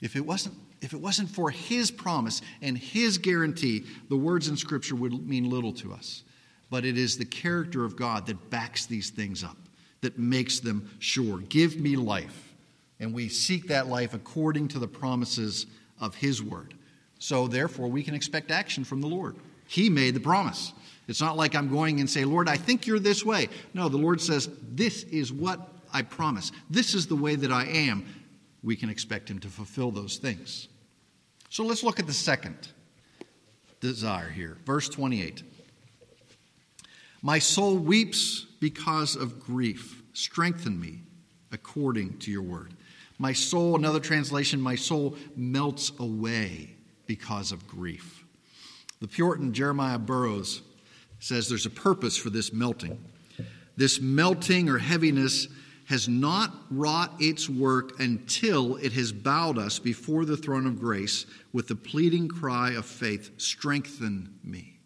If 0.00 0.16
it 0.16 0.26
wasn't 0.26 0.56
if 0.84 0.92
it 0.92 1.00
wasn't 1.00 1.30
for 1.30 1.50
his 1.50 1.90
promise 1.90 2.42
and 2.60 2.76
his 2.76 3.16
guarantee, 3.16 3.86
the 4.10 4.18
words 4.18 4.48
in 4.48 4.56
Scripture 4.58 4.94
would 4.94 5.26
mean 5.26 5.48
little 5.48 5.72
to 5.72 5.94
us. 5.94 6.24
But 6.68 6.84
it 6.84 6.98
is 6.98 7.16
the 7.16 7.24
character 7.24 7.86
of 7.86 7.96
God 7.96 8.26
that 8.26 8.50
backs 8.50 8.84
these 8.84 9.08
things 9.08 9.42
up, 9.42 9.56
that 10.02 10.18
makes 10.18 10.60
them 10.60 10.90
sure. 10.98 11.38
Give 11.38 11.78
me 11.78 11.96
life. 11.96 12.54
And 13.00 13.14
we 13.14 13.30
seek 13.30 13.68
that 13.68 13.86
life 13.86 14.12
according 14.12 14.68
to 14.68 14.78
the 14.78 14.86
promises 14.86 15.64
of 16.04 16.14
His 16.14 16.42
word. 16.42 16.74
So, 17.18 17.48
therefore, 17.48 17.88
we 17.88 18.02
can 18.02 18.14
expect 18.14 18.50
action 18.50 18.84
from 18.84 19.00
the 19.00 19.06
Lord. 19.06 19.36
He 19.66 19.88
made 19.88 20.14
the 20.14 20.20
promise. 20.20 20.72
It's 21.08 21.20
not 21.20 21.36
like 21.36 21.54
I'm 21.54 21.68
going 21.68 22.00
and 22.00 22.08
say, 22.08 22.24
Lord, 22.24 22.48
I 22.48 22.56
think 22.56 22.86
you're 22.86 22.98
this 22.98 23.24
way. 23.24 23.48
No, 23.72 23.88
the 23.88 23.96
Lord 23.96 24.20
says, 24.20 24.48
This 24.62 25.04
is 25.04 25.32
what 25.32 25.68
I 25.92 26.02
promise. 26.02 26.52
This 26.68 26.94
is 26.94 27.06
the 27.06 27.16
way 27.16 27.34
that 27.36 27.50
I 27.50 27.64
am. 27.64 28.06
We 28.62 28.76
can 28.76 28.90
expect 28.90 29.30
Him 29.30 29.38
to 29.40 29.48
fulfill 29.48 29.90
those 29.90 30.18
things. 30.18 30.68
So 31.48 31.64
let's 31.64 31.82
look 31.82 32.00
at 32.00 32.06
the 32.06 32.12
second 32.12 32.56
desire 33.80 34.28
here. 34.28 34.58
Verse 34.64 34.88
28. 34.88 35.42
My 37.22 37.38
soul 37.38 37.76
weeps 37.76 38.46
because 38.60 39.16
of 39.16 39.40
grief. 39.40 40.02
Strengthen 40.12 40.78
me 40.80 41.00
according 41.52 42.18
to 42.18 42.30
your 42.30 42.42
word. 42.42 42.74
My 43.18 43.32
soul, 43.32 43.76
another 43.76 44.00
translation, 44.00 44.60
my 44.60 44.74
soul 44.74 45.16
melts 45.36 45.92
away 45.98 46.74
because 47.06 47.52
of 47.52 47.66
grief. 47.66 48.24
The 49.00 49.08
Puritan 49.08 49.52
Jeremiah 49.52 49.98
Burroughs 49.98 50.62
says 51.20 51.48
there's 51.48 51.66
a 51.66 51.70
purpose 51.70 52.16
for 52.16 52.30
this 52.30 52.52
melting. 52.52 52.98
This 53.76 54.00
melting 54.00 54.68
or 54.68 54.78
heaviness 54.78 55.48
has 55.86 56.08
not 56.08 56.52
wrought 56.70 57.12
its 57.20 57.48
work 57.48 58.00
until 58.00 58.76
it 58.76 58.92
has 58.92 59.12
bowed 59.12 59.58
us 59.58 59.78
before 59.78 60.24
the 60.24 60.36
throne 60.36 60.66
of 60.66 60.80
grace 60.80 61.26
with 61.52 61.68
the 61.68 61.76
pleading 61.76 62.28
cry 62.28 62.72
of 62.72 62.86
faith 62.86 63.30
Strengthen 63.36 64.38
me. 64.42 64.78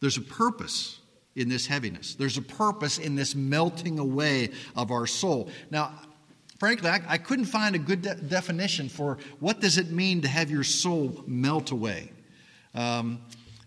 There's 0.00 0.18
a 0.18 0.22
purpose 0.22 0.98
in 1.34 1.48
this 1.48 1.66
heaviness, 1.66 2.14
there's 2.14 2.36
a 2.36 2.42
purpose 2.42 2.98
in 2.98 3.16
this 3.16 3.34
melting 3.34 3.98
away 3.98 4.50
of 4.76 4.90
our 4.90 5.06
soul. 5.06 5.48
Now, 5.70 5.98
frankly, 6.62 6.90
I, 6.90 7.00
I 7.08 7.18
couldn't 7.18 7.46
find 7.46 7.74
a 7.74 7.78
good 7.78 8.02
de- 8.02 8.14
definition 8.14 8.88
for 8.88 9.18
what 9.40 9.58
does 9.58 9.78
it 9.78 9.90
mean 9.90 10.22
to 10.22 10.28
have 10.28 10.48
your 10.48 10.62
soul 10.62 11.24
melt 11.26 11.72
away. 11.72 12.12
Um, 12.72 13.20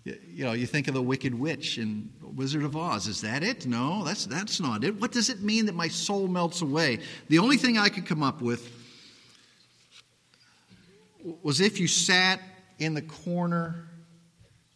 you 0.06 0.46
know, 0.46 0.54
you 0.54 0.66
think 0.66 0.88
of 0.88 0.94
the 0.94 1.02
Wicked 1.02 1.38
Witch 1.38 1.78
in 1.78 2.10
Wizard 2.22 2.64
of 2.64 2.78
Oz. 2.78 3.08
Is 3.08 3.20
that 3.20 3.44
it? 3.44 3.66
No, 3.66 4.06
that's 4.06 4.26
that's 4.28 4.62
not 4.62 4.86
it. 4.86 4.98
What 5.02 5.12
does 5.12 5.30
it 5.30 5.42
mean 5.42 5.66
that 5.66 5.76
my 5.76 5.90
soul 5.90 6.30
melts 6.30 6.62
away? 6.62 7.00
The 7.28 7.38
only 7.40 7.58
thing 7.58 7.78
I 7.78 7.90
could 7.90 8.06
come 8.06 8.24
up 8.24 8.42
with 8.42 8.72
was 11.44 11.60
if 11.60 11.82
you 11.82 11.90
sat 11.90 12.40
in 12.80 12.94
the 12.94 13.02
corner 13.02 13.90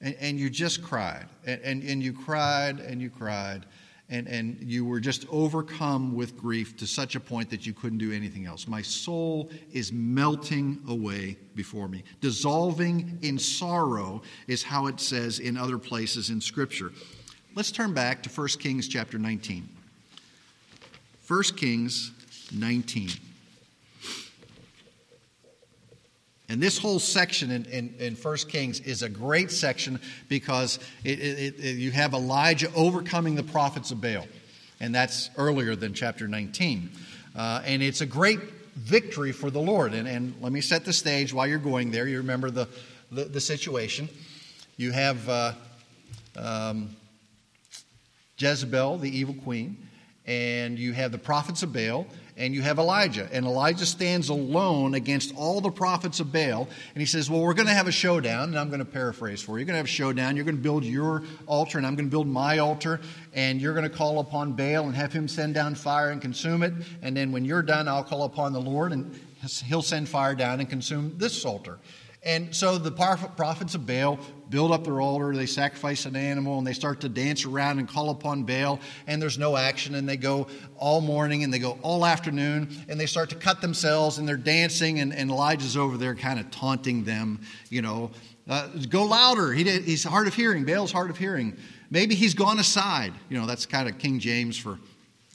and, 0.02 0.14
and 0.20 0.38
you 0.38 0.50
just 0.50 0.84
cried, 0.84 1.28
and, 1.46 1.62
and, 1.62 1.84
and 1.84 2.04
you 2.04 2.12
cried 2.12 2.82
and 2.82 3.02
you 3.02 3.10
cried, 3.10 3.66
and, 4.10 4.28
and 4.28 4.58
you 4.62 4.86
were 4.86 5.00
just 5.00 5.25
overcome 5.30 6.16
with 6.16 6.36
grief 6.36 6.75
to 6.78 6.88
such 6.88 7.16
a 7.16 7.20
point 7.20 7.50
that 7.51 7.66
you 7.66 7.74
couldn't 7.74 8.00
do 8.00 8.12
anything 8.12 8.46
else. 8.46 8.68
My 8.68 8.82
soul 8.82 9.50
is 9.72 9.94
melting 9.94 10.82
away 10.88 11.38
before 11.56 11.88
me. 11.88 12.04
Dissolving 12.20 13.20
in 13.22 13.38
sorrow 13.38 14.22
is 14.48 14.63
how 14.63 14.88
it 14.88 15.00
says 15.00 15.39
in 15.39 15.58
other 15.58 15.78
places 15.78 16.32
in 16.32 16.42
Scripture. 16.42 16.92
Let's 17.56 17.72
turn 17.72 17.94
back 17.94 18.24
to 18.24 18.30
1 18.30 18.48
Kings 18.60 18.88
chapter 18.88 19.20
19. 19.20 19.68
1 21.28 21.44
Kings 21.56 22.12
19. 22.51 23.10
And 26.50 26.60
this 26.60 26.79
whole 26.79 26.98
section 26.98 27.51
in, 27.51 27.65
in, 27.65 27.94
in 28.00 28.15
1 28.15 28.38
Kings 28.50 28.79
is 28.79 29.03
a 29.03 29.10
great 29.10 29.51
section 29.51 30.00
because 30.27 30.79
it, 31.03 31.20
it, 31.20 31.56
it, 31.60 31.77
you 31.77 31.91
have 31.91 32.13
Elijah 32.13 32.72
overcoming 32.75 33.36
the 33.36 33.44
prophets 33.44 33.91
of 33.91 34.01
Baal. 34.01 34.25
And 34.79 34.94
that's 34.94 35.29
earlier 35.38 35.75
than 35.75 35.94
chapter 35.94 36.27
19. 36.27 36.89
Uh, 37.36 37.62
and 37.65 37.84
it's 37.84 38.01
a 38.01 38.06
great 38.06 38.39
victory 38.75 39.32
for 39.32 39.51
the 39.51 39.60
Lord. 39.60 39.94
And, 39.94 40.08
and 40.08 40.34
let 40.41 40.51
me 40.51 40.62
set 40.62 40.86
the 40.86 40.94
stage 40.94 41.34
while 41.34 41.46
you're 41.46 41.60
going 41.60 41.91
there. 41.91 42.08
You 42.08 42.18
remember 42.18 42.50
the, 42.50 42.68
the, 43.12 43.25
the 43.25 43.41
situation. 43.41 44.10
You 44.77 44.91
have 44.91 45.29
uh, 45.29 45.53
um, 46.36 46.96
Jezebel, 48.38 48.98
the 48.98 49.15
evil 49.15 49.36
queen, 49.44 49.77
and 50.25 50.79
you 50.79 50.94
have 50.94 51.12
the 51.12 51.18
prophets 51.18 51.62
of 51.62 51.74
Baal, 51.74 52.08
and 52.39 52.55
you 52.55 52.62
have 52.62 52.79
Elijah. 52.79 53.27
And 53.31 53.46
Elijah 53.46 53.86
stands 53.86 54.29
alone 54.29 54.93
against 54.96 55.36
all 55.36 55.60
the 55.60 55.69
prophets 55.69 56.22
of 56.22 56.31
Baal. 56.31 56.69
And 56.96 57.01
he 57.01 57.05
says, 57.05 57.29
Well, 57.29 57.41
we're 57.41 57.53
going 57.53 57.67
to 57.67 57.74
have 57.74 57.88
a 57.88 57.91
showdown. 57.91 58.50
And 58.50 58.58
I'm 58.58 58.69
going 58.69 58.79
to 58.79 58.86
paraphrase 58.86 59.41
for 59.41 59.51
you. 59.51 59.58
You're 59.60 59.65
going 59.65 59.74
to 59.74 59.79
have 59.79 59.86
a 59.86 59.89
showdown. 59.89 60.38
You're 60.38 60.46
going 60.46 60.55
to 60.55 60.63
build 60.63 60.86
your 60.86 61.24
altar, 61.46 61.77
and 61.77 61.86
I'm 61.86 61.96
going 61.96 62.08
to 62.08 62.12
build 62.12 62.27
my 62.27 62.60
altar. 62.60 63.01
And 63.34 63.62
you're 63.62 63.74
going 63.74 63.88
to 63.88 63.96
call 63.96 64.19
upon 64.19 64.53
Baal 64.53 64.86
and 64.86 64.96
have 64.96 65.12
him 65.12 65.27
send 65.27 65.53
down 65.53 65.75
fire 65.75 66.12
and 66.12 66.22
consume 66.22 66.63
it. 66.63 66.74
And 67.01 67.15
then 67.15 67.31
when 67.34 67.43
you're 67.43 67.62
done, 67.62 67.88
I'll 67.88 68.05
call 68.05 68.24
upon 68.24 68.53
the 68.53 68.62
Lord, 68.62 68.93
and 68.93 69.19
he'll 69.65 69.81
send 69.81 70.08
fire 70.08 70.34
down 70.34 70.62
and 70.62 70.69
consume 70.69 71.17
this 71.17 71.43
altar. 71.43 71.77
And 72.24 72.54
so 72.54 72.78
the 72.78 72.92
prophets 72.92 73.76
of 73.76 73.88
Baal 73.88 74.20
build 74.50 74.72
up 74.72 74.84
their 74.84 75.00
altar, 75.00 75.34
they 75.34 75.46
sacrifice 75.46 76.06
an 76.06 76.16
animal, 76.16 76.58
and 76.58 76.68
they 76.68 76.74
start 76.74 77.02
to 77.02 77.10
dance 77.10 77.46
around 77.46 77.80
and 77.80 77.88
call 77.88 78.10
upon 78.10 78.44
Baal, 78.44 78.80
and 79.08 79.22
there's 79.22 79.38
no 79.38 79.56
action, 79.56 79.96
and 79.96 80.10
they 80.10 80.18
go 80.18 80.48
all 80.76 81.00
morning 81.00 81.44
and 81.44 81.54
they 81.54 81.60
go 81.60 81.78
all 81.82 82.06
afternoon, 82.06 82.70
and 82.90 83.00
they 83.00 83.06
start 83.06 83.30
to 83.30 83.36
cut 83.36 83.62
themselves, 83.62 84.18
and 84.18 84.28
they're 84.28 84.36
dancing, 84.38 85.00
and, 85.00 85.14
and 85.14 85.30
Elijah's 85.30 85.78
over 85.78 85.98
there 85.98 86.16
kind 86.16 86.40
of 86.40 86.52
taunting 86.52 87.04
them, 87.04 87.40
you 87.70 87.82
know. 87.82 88.12
Uh, 88.50 88.68
go 88.90 89.04
louder. 89.04 89.54
He 89.54 89.64
did, 89.64 89.84
he's 89.84 90.04
hard 90.04 90.28
of 90.28 90.34
hearing. 90.34 90.66
Baal's 90.66 90.92
hard 90.92 91.12
of 91.12 91.18
hearing. 91.18 91.56
Maybe 91.92 92.16
he's 92.16 92.34
gone 92.34 92.60
aside. 92.60 93.14
You 93.30 93.40
know, 93.40 93.46
that's 93.46 93.68
kind 93.68 93.88
of 93.88 94.00
King 94.00 94.20
James 94.20 94.58
for 94.58 94.80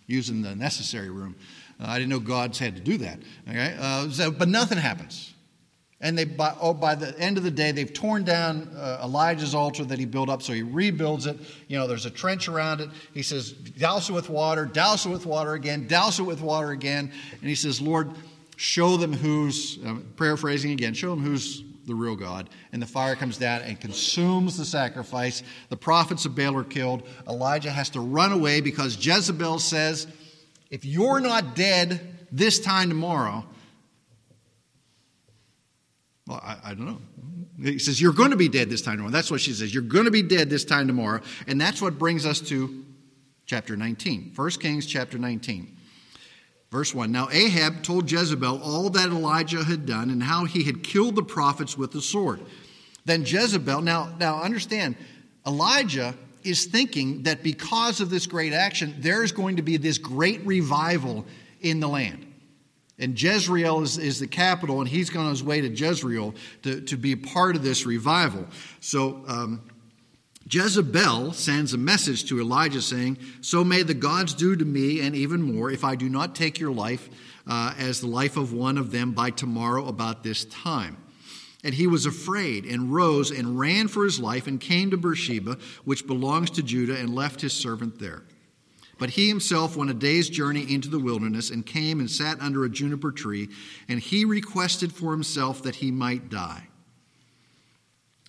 using 0.09 0.43
the 0.43 0.57
necessary 0.57 1.11
room. 1.11 1.37
Uh, 1.81 1.87
I 1.89 1.99
didn't 1.99 2.11
know 2.11 2.19
God's 2.19 2.59
had 2.59 2.75
to 2.75 2.83
do 2.83 2.99
that. 2.99 3.21
Okay? 3.49 3.77
Uh, 3.79 4.11
so, 4.11 4.31
but 4.33 4.49
nothing 4.49 4.79
happens. 4.79 5.34
And 6.05 6.19
they, 6.19 6.25
by, 6.25 6.55
oh, 6.61 6.75
by 6.75 6.97
the 6.97 7.19
end 7.19 7.39
of 7.39 7.45
the 7.45 7.51
day, 7.51 7.73
they've 7.73 7.91
torn 7.91 8.25
down 8.25 8.69
uh, 8.77 9.01
Elijah's 9.03 9.55
altar 9.55 9.87
that 9.87 9.99
he 9.99 10.05
built 10.05 10.29
up, 10.29 10.43
so 10.43 10.53
he 10.53 10.63
rebuilds 10.63 11.25
it. 11.25 11.39
You 11.67 11.79
know, 11.79 11.87
there's 11.87 12.05
a 12.05 12.11
trench 12.11 12.47
around 12.47 12.83
it. 12.83 12.91
He 13.15 13.23
says, 13.23 13.53
douse 13.53 14.11
it 14.11 14.13
with 14.13 14.29
water, 14.29 14.67
douse 14.67 15.07
it 15.07 15.09
with 15.09 15.25
water 15.25 15.55
again, 15.55 15.87
douse 15.89 16.19
it 16.19 16.25
with 16.25 16.43
water 16.43 16.73
again. 16.73 17.11
And 17.33 17.49
he 17.49 17.55
says, 17.55 17.81
Lord, 17.81 18.11
show 18.57 18.99
them 18.99 19.15
who's, 19.15 19.79
uh, 19.83 19.95
paraphrasing 20.19 20.73
again, 20.73 20.93
show 20.93 21.09
them 21.09 21.25
who's 21.25 21.65
the 21.87 21.95
real 21.95 22.17
God. 22.17 22.51
And 22.73 22.83
the 22.83 22.87
fire 22.87 23.17
comes 23.17 23.39
down 23.39 23.63
and 23.63 23.81
consumes 23.81 24.59
the 24.59 24.67
sacrifice. 24.67 25.43
The 25.71 25.79
prophets 25.79 26.27
of 26.27 26.37
Baal 26.37 26.55
are 26.55 26.65
killed. 26.65 27.09
Elijah 27.27 27.71
has 27.71 27.89
to 27.91 28.01
run 28.01 28.31
away 28.31 28.61
because 28.61 29.05
Jezebel 29.05 29.59
says, 29.59 30.07
if 30.71 30.85
you're 30.85 31.21
not 31.21 31.57
dead 31.57 32.27
this 32.31 32.61
time 32.61 32.91
tomorrow, 32.91 33.47
well, 36.27 36.41
I, 36.43 36.57
I, 36.65 36.75
don't 36.75 36.87
know. 36.87 37.01
He 37.63 37.79
says, 37.79 38.01
You're 38.01 38.13
going 38.13 38.31
to 38.31 38.37
be 38.37 38.49
dead 38.49 38.71
this 38.71 38.83
time 38.83 38.97
tomorrow. 38.97 39.13
That's 39.13 39.31
what 39.31 39.41
she 39.41 39.53
says. 39.53 39.73
You're 39.75 39.83
going 39.83 40.07
to 40.07 40.11
be 40.11 40.23
dead 40.23 40.49
this 40.51 40.65
time 40.65 40.87
tomorrow. 40.87 41.21
And 41.47 41.61
that's 41.61 41.83
what 41.83 41.99
brings 41.99 42.25
us 42.25 42.41
to 42.43 42.85
chapter 43.47 43.77
19. 43.77 44.33
1 44.35 44.51
Kings 44.53 44.87
chapter 44.87 45.19
19. 45.19 45.77
Verse 46.71 46.95
1 46.95 47.13
Now 47.13 47.29
Ahab 47.31 47.83
told 47.83 48.11
Jezebel 48.11 48.61
all 48.63 48.91
that 48.91 49.11
Elijah 49.11 49.63
had 49.63 49.87
done 49.87 50.11
and 50.11 50.23
how 50.23 50.45
he 50.45 50.65
had 50.65 50.83
killed 50.83 51.15
the 51.15 51.23
prophets 51.23 51.77
with 51.77 51.93
the 51.93 52.03
sword. 52.03 52.41
Then 53.05 53.25
Jezebel, 53.25 53.83
now, 53.83 54.15
now 54.19 54.41
understand, 54.41 54.97
Elijah 55.47 56.15
is 56.43 56.65
thinking 56.65 57.25
that 57.25 57.43
because 57.43 58.01
of 58.01 58.11
this 58.11 58.27
great 58.27 58.53
action, 58.53 58.95
there's 58.99 59.31
going 59.31 59.57
to 59.57 59.63
be 59.63 59.77
this 59.77 59.99
great 59.99 60.45
revival 60.47 61.27
in 61.61 61.81
the 61.81 61.89
land. 61.89 62.34
And 62.99 63.21
Jezreel 63.21 63.83
is, 63.83 63.99
is 63.99 64.21
the 64.21 64.27
capital, 64.27 64.81
and 64.81 64.89
he's 64.89 65.11
gone 65.11 65.25
on 65.25 65.31
his 65.31 65.43
way 65.43 65.61
to 65.61 65.69
Jezreel 65.69 66.35
to, 66.63 66.81
to 66.83 66.97
be 66.97 67.17
part 67.17 67.57
of 67.57 67.63
this 67.63 67.87
revival. 67.87 68.47
So 68.81 69.25
um, 69.27 69.63
Jezebel 70.49 71.33
sends 71.33 71.75
a 71.75 71.79
message 71.79 72.29
to 72.29 72.41
Elijah 72.41 72.83
saying, 72.83 73.19
So 73.41 73.65
may 73.65 73.83
the 73.83 73.95
gods 73.95 74.35
do 74.35 74.55
to 74.55 74.65
me, 74.65 75.01
and 75.01 75.17
even 75.17 75.43
more, 75.43 75.71
if 75.71 75.83
I 75.85 75.97
do 75.97 76.09
not 76.09 76.35
take 76.35 76.61
your 76.61 76.73
life 76.73 77.09
uh, 77.47 77.75
as 77.79 78.01
the 78.01 78.07
life 78.07 78.37
of 78.37 78.53
one 78.53 78.79
of 78.79 78.91
them 78.91 79.13
by 79.13 79.31
tomorrow 79.31 79.87
about 79.87 80.23
this 80.23 80.45
time. 80.45 80.99
And 81.65 81.75
he 81.75 81.87
was 81.87 82.05
afraid 82.05 82.67
and 82.67 82.93
rose 82.93 83.31
and 83.31 83.59
ran 83.59 83.89
for 83.89 84.05
his 84.05 84.21
life 84.21 84.47
and 84.47 84.61
came 84.61 84.91
to 84.91 84.99
Beersheba, 84.99 85.57
which 85.85 86.07
belongs 86.07 86.51
to 86.51 86.63
Judah, 86.63 86.97
and 86.97 87.15
left 87.15 87.41
his 87.41 87.55
servant 87.55 87.99
there. 87.99 88.23
But 88.99 89.11
he 89.11 89.29
himself 89.29 89.77
went 89.77 89.91
a 89.91 89.95
day's 89.95 90.29
journey 90.29 90.73
into 90.73 90.89
the 90.89 90.99
wilderness 90.99 91.51
and 91.51 91.67
came 91.67 92.01
and 92.01 92.11
sat 92.11 92.41
under 92.41 92.65
a 92.65 92.71
juniper 92.71 93.11
tree, 93.11 93.49
and 93.89 93.99
he 93.99 94.25
requested 94.25 94.93
for 94.93 95.11
himself 95.11 95.63
that 95.63 95.77
he 95.77 95.91
might 95.91 96.29
die. 96.29 96.69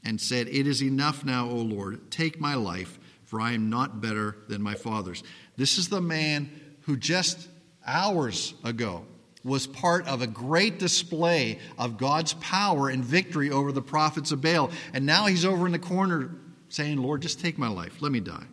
And 0.04 0.20
said, 0.20 0.48
It 0.48 0.68
is 0.68 0.84
enough 0.84 1.26
now, 1.26 1.50
O 1.50 1.56
Lord, 1.56 2.12
take 2.12 2.40
my 2.40 2.56
life, 2.56 3.00
for 3.24 3.42
I 3.42 3.54
am 3.54 3.70
not 3.70 4.02
better 4.02 4.38
than 4.48 4.62
my 4.62 4.76
father's. 4.76 5.24
This 5.58 5.78
is 5.78 5.90
the 5.90 6.02
man 6.02 6.50
who 6.82 6.96
just 6.96 7.48
hours 7.86 8.54
ago 8.64 9.06
was 9.44 9.68
part 9.68 10.08
of 10.08 10.22
a 10.22 10.28
great 10.28 10.80
display 10.80 11.60
of 11.78 11.98
God's 11.98 12.34
power 12.34 12.90
and 12.90 13.04
victory 13.04 13.52
over 13.52 13.72
the 13.72 13.82
prophets 13.82 14.32
of 14.32 14.42
Baal. 14.42 14.72
And 14.94 15.06
now 15.06 15.28
he's 15.28 15.46
over 15.46 15.68
in 15.68 15.72
the 15.72 15.80
corner 15.80 16.32
saying, 16.70 16.98
Lord, 16.98 17.22
just 17.22 17.40
take 17.40 17.58
my 17.58 17.68
life. 17.68 18.02
Let 18.02 18.12
me 18.12 18.20
die 18.20 18.46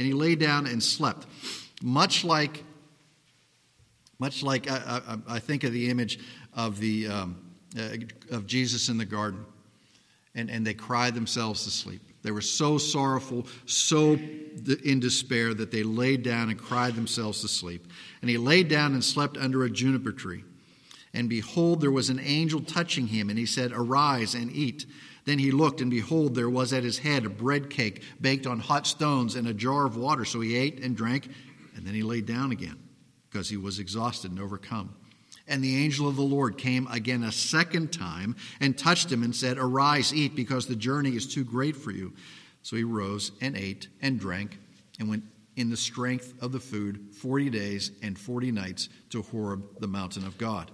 and 0.00 0.06
he 0.06 0.14
lay 0.14 0.34
down 0.34 0.66
and 0.66 0.82
slept. 0.82 1.26
Much 1.82 2.24
like, 2.24 2.64
much 4.18 4.42
like 4.42 4.68
I, 4.70 5.02
I, 5.06 5.34
I 5.34 5.38
think 5.40 5.62
of 5.62 5.74
the 5.74 5.90
image 5.90 6.18
of, 6.54 6.80
the, 6.80 7.06
um, 7.06 7.52
uh, 7.78 7.96
of 8.30 8.46
Jesus 8.46 8.88
in 8.88 8.96
the 8.96 9.04
garden, 9.04 9.44
and, 10.34 10.50
and 10.50 10.66
they 10.66 10.72
cried 10.72 11.14
themselves 11.14 11.64
to 11.64 11.70
sleep. 11.70 12.00
They 12.22 12.30
were 12.30 12.40
so 12.40 12.78
sorrowful, 12.78 13.46
so 13.66 14.18
in 14.84 15.00
despair 15.00 15.52
that 15.52 15.70
they 15.70 15.82
laid 15.82 16.22
down 16.22 16.48
and 16.48 16.58
cried 16.58 16.94
themselves 16.94 17.42
to 17.42 17.48
sleep. 17.48 17.86
And 18.22 18.30
he 18.30 18.38
lay 18.38 18.62
down 18.62 18.94
and 18.94 19.04
slept 19.04 19.36
under 19.36 19.64
a 19.64 19.70
juniper 19.70 20.12
tree. 20.12 20.44
And 21.12 21.28
behold, 21.28 21.82
there 21.82 21.90
was 21.90 22.08
an 22.08 22.20
angel 22.20 22.62
touching 22.62 23.08
him, 23.08 23.28
and 23.28 23.38
he 23.38 23.44
said, 23.44 23.72
Arise 23.72 24.34
and 24.34 24.50
eat. 24.50 24.86
Then 25.30 25.38
he 25.38 25.52
looked, 25.52 25.80
and 25.80 25.92
behold, 25.92 26.34
there 26.34 26.50
was 26.50 26.72
at 26.72 26.82
his 26.82 26.98
head 26.98 27.24
a 27.24 27.30
bread 27.30 27.70
cake 27.70 28.02
baked 28.20 28.48
on 28.48 28.58
hot 28.58 28.84
stones 28.84 29.36
and 29.36 29.46
a 29.46 29.54
jar 29.54 29.86
of 29.86 29.96
water. 29.96 30.24
So 30.24 30.40
he 30.40 30.56
ate 30.56 30.80
and 30.80 30.96
drank, 30.96 31.28
and 31.76 31.86
then 31.86 31.94
he 31.94 32.02
lay 32.02 32.20
down 32.20 32.50
again 32.50 32.76
because 33.30 33.48
he 33.48 33.56
was 33.56 33.78
exhausted 33.78 34.32
and 34.32 34.40
overcome. 34.40 34.92
And 35.46 35.62
the 35.62 35.84
angel 35.84 36.08
of 36.08 36.16
the 36.16 36.22
Lord 36.22 36.58
came 36.58 36.88
again 36.88 37.22
a 37.22 37.30
second 37.30 37.92
time 37.92 38.34
and 38.58 38.76
touched 38.76 39.12
him 39.12 39.22
and 39.22 39.32
said, 39.32 39.56
Arise, 39.56 40.12
eat, 40.12 40.34
because 40.34 40.66
the 40.66 40.74
journey 40.74 41.14
is 41.14 41.32
too 41.32 41.44
great 41.44 41.76
for 41.76 41.92
you. 41.92 42.12
So 42.62 42.74
he 42.74 42.82
rose 42.82 43.30
and 43.40 43.56
ate 43.56 43.86
and 44.02 44.18
drank 44.18 44.58
and 44.98 45.08
went 45.08 45.22
in 45.54 45.70
the 45.70 45.76
strength 45.76 46.34
of 46.42 46.50
the 46.50 46.58
food 46.58 47.14
40 47.14 47.50
days 47.50 47.92
and 48.02 48.18
40 48.18 48.50
nights 48.50 48.88
to 49.10 49.22
Horeb, 49.22 49.78
the 49.78 49.86
mountain 49.86 50.26
of 50.26 50.38
God. 50.38 50.72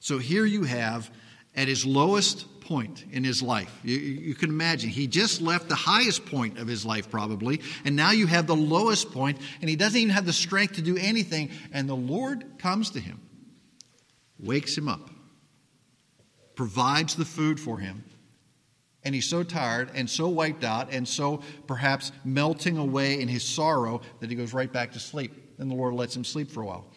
So 0.00 0.18
here 0.18 0.46
you 0.46 0.64
have, 0.64 1.12
at 1.58 1.66
his 1.66 1.84
lowest 1.84 2.60
point 2.60 3.04
in 3.10 3.24
his 3.24 3.42
life. 3.42 3.80
You, 3.82 3.96
you, 3.96 4.34
can 4.36 4.48
imagine. 4.48 4.90
He 4.90 5.08
just 5.08 5.40
left 5.42 5.68
the 5.68 5.74
highest 5.74 6.24
point 6.24 6.56
of 6.58 6.68
his 6.68 6.86
life, 6.86 7.10
probably, 7.10 7.60
and 7.84 7.96
now 7.96 8.12
you 8.12 8.28
have 8.28 8.46
the 8.46 8.54
lowest 8.54 9.10
point, 9.10 9.38
and 9.60 9.68
he 9.68 9.74
doesn't 9.74 9.98
even 9.98 10.14
have 10.14 10.24
the 10.24 10.32
strength 10.32 10.74
to 10.74 10.82
do 10.82 10.96
anything. 10.96 11.50
And 11.72 11.88
the 11.88 11.96
Lord 11.96 12.44
comes 12.58 12.90
to 12.90 13.00
him, 13.00 13.20
wakes 14.38 14.78
him 14.78 14.88
up, 14.88 15.10
provides 16.54 17.16
the 17.16 17.24
food 17.24 17.58
for 17.58 17.78
him. 17.78 18.04
And 19.02 19.14
he's 19.14 19.28
so 19.28 19.42
tired 19.42 19.90
and 19.94 20.08
so 20.08 20.28
wiped 20.28 20.64
out 20.64 20.92
and 20.92 21.08
so 21.08 21.40
perhaps 21.66 22.12
melting 22.24 22.76
away 22.78 23.20
in 23.20 23.26
his 23.26 23.42
sorrow 23.42 24.00
that 24.20 24.30
he 24.30 24.36
goes 24.36 24.52
right 24.52 24.72
back 24.72 24.92
to 24.92 25.00
sleep. 25.00 25.56
Then 25.56 25.68
the 25.68 25.74
Lord 25.74 25.94
lets 25.94 26.14
him 26.14 26.24
sleep 26.24 26.50
for 26.50 26.62
a 26.62 26.66
while. 26.66 26.92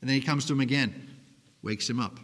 And 0.00 0.08
then 0.08 0.14
he 0.14 0.22
comes 0.22 0.46
to 0.46 0.52
him 0.52 0.60
again, 0.60 1.10
wakes 1.62 1.90
him 1.90 2.00
up 2.00 2.20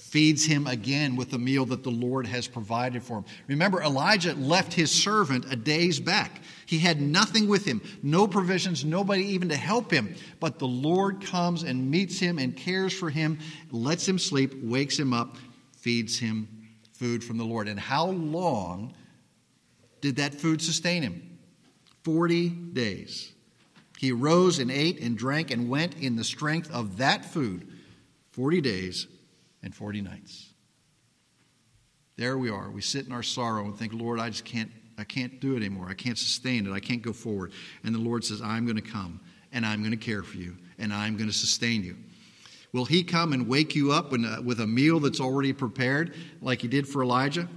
feeds 0.00 0.44
him 0.44 0.66
again 0.66 1.16
with 1.16 1.30
the 1.30 1.38
meal 1.38 1.64
that 1.66 1.82
the 1.82 1.90
Lord 1.90 2.26
has 2.26 2.46
provided 2.46 3.02
for 3.02 3.18
him. 3.18 3.24
Remember, 3.46 3.82
Elijah 3.82 4.34
left 4.34 4.72
his 4.72 4.90
servant 4.90 5.52
a 5.52 5.56
day's 5.56 6.00
back. 6.00 6.40
He 6.66 6.78
had 6.78 7.00
nothing 7.00 7.48
with 7.48 7.64
him, 7.64 7.82
no 8.02 8.26
provisions, 8.26 8.84
nobody 8.84 9.24
even 9.26 9.48
to 9.48 9.56
help 9.56 9.90
him. 9.90 10.14
But 10.40 10.58
the 10.58 10.66
Lord 10.66 11.24
comes 11.24 11.62
and 11.62 11.90
meets 11.90 12.18
him 12.18 12.38
and 12.38 12.56
cares 12.56 12.92
for 12.92 13.10
him, 13.10 13.38
lets 13.70 14.06
him 14.06 14.18
sleep, 14.18 14.54
wakes 14.62 14.98
him 14.98 15.12
up, 15.12 15.36
feeds 15.76 16.18
him 16.18 16.48
food 16.92 17.22
from 17.22 17.38
the 17.38 17.44
Lord. 17.44 17.68
And 17.68 17.78
how 17.78 18.06
long 18.06 18.94
did 20.00 20.16
that 20.16 20.34
food 20.34 20.62
sustain 20.62 21.02
him? 21.02 21.38
40 22.04 22.48
days. 22.48 23.32
He 23.98 24.12
rose 24.12 24.60
and 24.60 24.70
ate 24.70 25.00
and 25.00 25.18
drank 25.18 25.50
and 25.50 25.68
went 25.68 25.96
in 25.98 26.16
the 26.16 26.24
strength 26.24 26.70
of 26.70 26.98
that 26.98 27.24
food 27.24 27.66
40 28.30 28.60
days 28.60 29.08
and 29.62 29.74
40 29.74 30.02
nights. 30.02 30.52
There 32.16 32.36
we 32.36 32.50
are. 32.50 32.70
We 32.70 32.82
sit 32.82 33.06
in 33.06 33.12
our 33.12 33.22
sorrow 33.22 33.64
and 33.64 33.78
think, 33.78 33.92
Lord, 33.92 34.18
I 34.18 34.28
just 34.28 34.44
can't, 34.44 34.70
I 34.98 35.04
can't 35.04 35.40
do 35.40 35.54
it 35.54 35.58
anymore. 35.58 35.86
I 35.88 35.94
can't 35.94 36.18
sustain 36.18 36.66
it. 36.66 36.72
I 36.72 36.80
can't 36.80 37.00
go 37.00 37.12
forward. 37.12 37.52
And 37.84 37.94
the 37.94 38.00
Lord 38.00 38.24
says, 38.24 38.42
I'm 38.42 38.64
going 38.64 38.76
to 38.76 38.82
come 38.82 39.20
and 39.52 39.64
I'm 39.64 39.80
going 39.80 39.92
to 39.92 39.96
care 39.96 40.22
for 40.22 40.36
you 40.36 40.56
and 40.78 40.92
I'm 40.92 41.16
going 41.16 41.28
to 41.28 41.34
sustain 41.36 41.84
you. 41.84 41.96
Will 42.72 42.84
He 42.84 43.02
come 43.02 43.32
and 43.32 43.48
wake 43.48 43.74
you 43.74 43.92
up 43.92 44.12
uh, 44.12 44.42
with 44.42 44.60
a 44.60 44.66
meal 44.66 45.00
that's 45.00 45.20
already 45.20 45.52
prepared, 45.52 46.14
like 46.42 46.60
He 46.60 46.68
did 46.68 46.88
for 46.88 47.02
Elijah? 47.02 47.48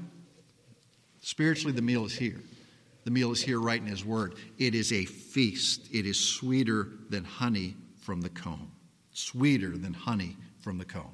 Spiritually, 1.22 1.74
the 1.74 1.82
meal 1.82 2.06
is 2.06 2.14
here. 2.14 2.40
The 3.04 3.12
meal 3.12 3.32
is 3.32 3.42
here 3.42 3.60
right 3.60 3.82
in 3.82 3.88
His 3.88 4.06
Word. 4.06 4.36
It 4.58 4.76
is 4.76 4.94
a 4.94 5.06
feast, 5.06 5.90
it 5.92 6.06
is 6.06 6.20
sweeter 6.20 6.90
than 7.10 7.24
honey 7.24 7.76
from 8.00 8.22
the 8.22 8.30
comb. 8.30 8.72
Sweeter 9.12 9.78
than 9.78 9.94
honey 9.94 10.38
from 10.62 10.78
the 10.78 10.86
comb. 10.86 11.12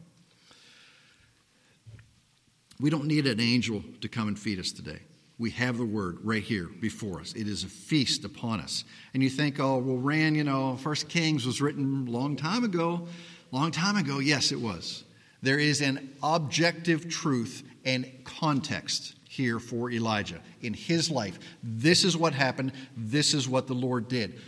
We 2.80 2.90
don't 2.90 3.06
need 3.06 3.26
an 3.26 3.40
angel 3.40 3.84
to 4.02 4.08
come 4.08 4.28
and 4.28 4.38
feed 4.38 4.60
us 4.60 4.72
today. 4.72 5.00
We 5.40 5.52
have 5.52 5.78
the 5.78 5.86
word 5.86 6.20
right 6.24 6.42
here 6.42 6.68
before 6.80 7.20
us. 7.20 7.34
It 7.34 7.48
is 7.48 7.64
a 7.64 7.68
feast 7.68 8.26
upon 8.26 8.60
us. 8.60 8.84
And 9.14 9.22
you 9.22 9.30
think, 9.30 9.60
oh, 9.60 9.78
well, 9.78 9.98
Ran, 9.98 10.36
you 10.36 10.44
know, 10.44 10.78
First 10.78 11.10
Kings 11.10 11.46
was 11.46 11.62
written 11.62 12.08
a 12.08 12.12
long 12.12 12.36
time 12.36 12.64
ago. 12.64 13.08
Long 13.52 13.72
time 13.72 13.96
ago, 13.98 14.20
yes, 14.20 14.52
it 14.52 14.60
was. 14.60 15.04
There 15.42 15.60
is 15.60 15.82
an 15.82 16.16
objective 16.24 17.08
truth 17.08 17.64
and 17.86 18.12
context 18.24 19.16
here 19.30 19.60
for 19.60 19.92
Elijah 19.92 20.42
in 20.62 20.74
his 20.74 21.12
life. 21.12 21.40
This 21.64 22.04
is 22.04 22.18
what 22.18 22.34
happened, 22.34 22.74
this 22.96 23.34
is 23.34 23.48
what 23.48 23.68
the 23.68 23.76
Lord 23.76 24.08
did. 24.08 24.40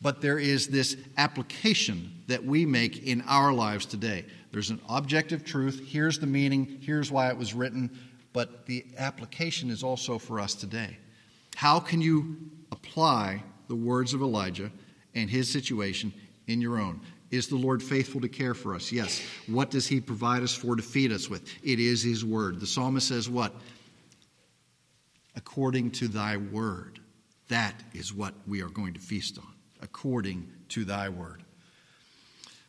But 0.00 0.20
there 0.20 0.38
is 0.38 0.68
this 0.68 0.96
application 1.16 2.12
that 2.28 2.44
we 2.44 2.64
make 2.64 3.04
in 3.04 3.22
our 3.26 3.52
lives 3.52 3.84
today. 3.84 4.24
There's 4.52 4.70
an 4.70 4.80
objective 4.88 5.44
truth. 5.44 5.82
Here's 5.86 6.18
the 6.18 6.26
meaning. 6.26 6.78
Here's 6.80 7.10
why 7.10 7.28
it 7.28 7.36
was 7.36 7.54
written. 7.54 7.90
But 8.32 8.66
the 8.66 8.86
application 8.96 9.70
is 9.70 9.82
also 9.82 10.18
for 10.18 10.38
us 10.38 10.54
today. 10.54 10.96
How 11.56 11.80
can 11.80 12.00
you 12.00 12.36
apply 12.70 13.42
the 13.66 13.74
words 13.74 14.14
of 14.14 14.22
Elijah 14.22 14.70
and 15.14 15.28
his 15.28 15.50
situation 15.50 16.12
in 16.46 16.60
your 16.60 16.78
own? 16.78 17.00
Is 17.30 17.48
the 17.48 17.56
Lord 17.56 17.82
faithful 17.82 18.20
to 18.20 18.28
care 18.28 18.54
for 18.54 18.74
us? 18.74 18.90
Yes. 18.92 19.20
What 19.46 19.70
does 19.70 19.86
he 19.86 20.00
provide 20.00 20.42
us 20.42 20.54
for 20.54 20.76
to 20.76 20.82
feed 20.82 21.12
us 21.12 21.28
with? 21.28 21.46
It 21.62 21.78
is 21.78 22.02
his 22.02 22.24
word. 22.24 22.60
The 22.60 22.66
psalmist 22.66 23.08
says, 23.08 23.28
What? 23.28 23.54
According 25.36 25.90
to 25.92 26.08
thy 26.08 26.36
word. 26.36 27.00
That 27.48 27.74
is 27.92 28.12
what 28.12 28.34
we 28.46 28.62
are 28.62 28.68
going 28.68 28.94
to 28.94 29.00
feast 29.00 29.38
on, 29.38 29.54
according 29.82 30.50
to 30.70 30.84
thy 30.84 31.08
word. 31.08 31.42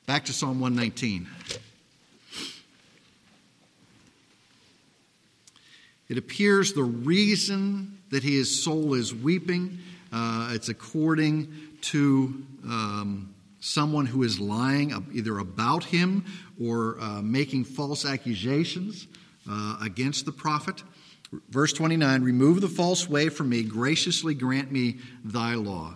Back 0.06 0.26
to 0.26 0.34
Psalm 0.34 0.60
119. 0.60 1.28
It 6.10 6.18
appears 6.18 6.74
the 6.74 6.84
reason 6.84 8.00
that 8.10 8.24
his 8.24 8.64
soul 8.64 8.96
is 8.96 9.14
weeping, 9.14 9.78
uh, 10.12 10.50
it's 10.54 10.70
according 10.70 11.54
to 11.82 12.44
um, 12.66 13.34
someone 13.60 14.08
who 14.08 14.24
is 14.24 14.40
lying 14.40 14.92
either 15.14 15.38
about 15.38 15.84
him 15.84 16.26
or 16.62 17.00
uh, 17.00 17.22
making 17.22 17.66
false 17.66 18.06
accusations 18.06 19.06
uh, 19.50 19.78
against 19.82 20.26
the 20.26 20.32
prophet. 20.32 20.82
Verse 21.50 21.74
29 21.74 22.24
Remove 22.24 22.62
the 22.62 22.68
false 22.68 23.08
way 23.08 23.30
from 23.30 23.50
me, 23.50 23.62
graciously 23.64 24.34
grant 24.34 24.72
me 24.72 24.98
thy 25.24 25.54
law. 25.54 25.96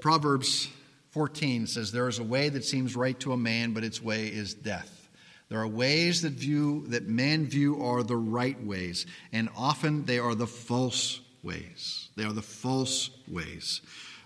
Proverbs 0.00 0.68
14 1.10 1.66
says, 1.66 1.92
There 1.92 2.08
is 2.08 2.18
a 2.18 2.24
way 2.24 2.48
that 2.48 2.64
seems 2.64 2.96
right 2.96 3.18
to 3.20 3.32
a 3.32 3.36
man, 3.36 3.72
but 3.72 3.84
its 3.84 4.02
way 4.02 4.26
is 4.26 4.54
death. 4.54 5.08
There 5.48 5.60
are 5.60 5.68
ways 5.68 6.22
that 6.22 6.32
view 6.32 6.86
that 6.88 7.08
men 7.08 7.46
view 7.46 7.82
are 7.82 8.02
the 8.02 8.16
right 8.16 8.62
ways, 8.64 9.06
and 9.32 9.48
often 9.56 10.04
they 10.04 10.18
are 10.18 10.34
the 10.34 10.46
false 10.46 11.20
ways. 11.42 12.08
They 12.16 12.24
are 12.24 12.32
the 12.32 12.42
false 12.42 13.10
ways. 13.26 13.80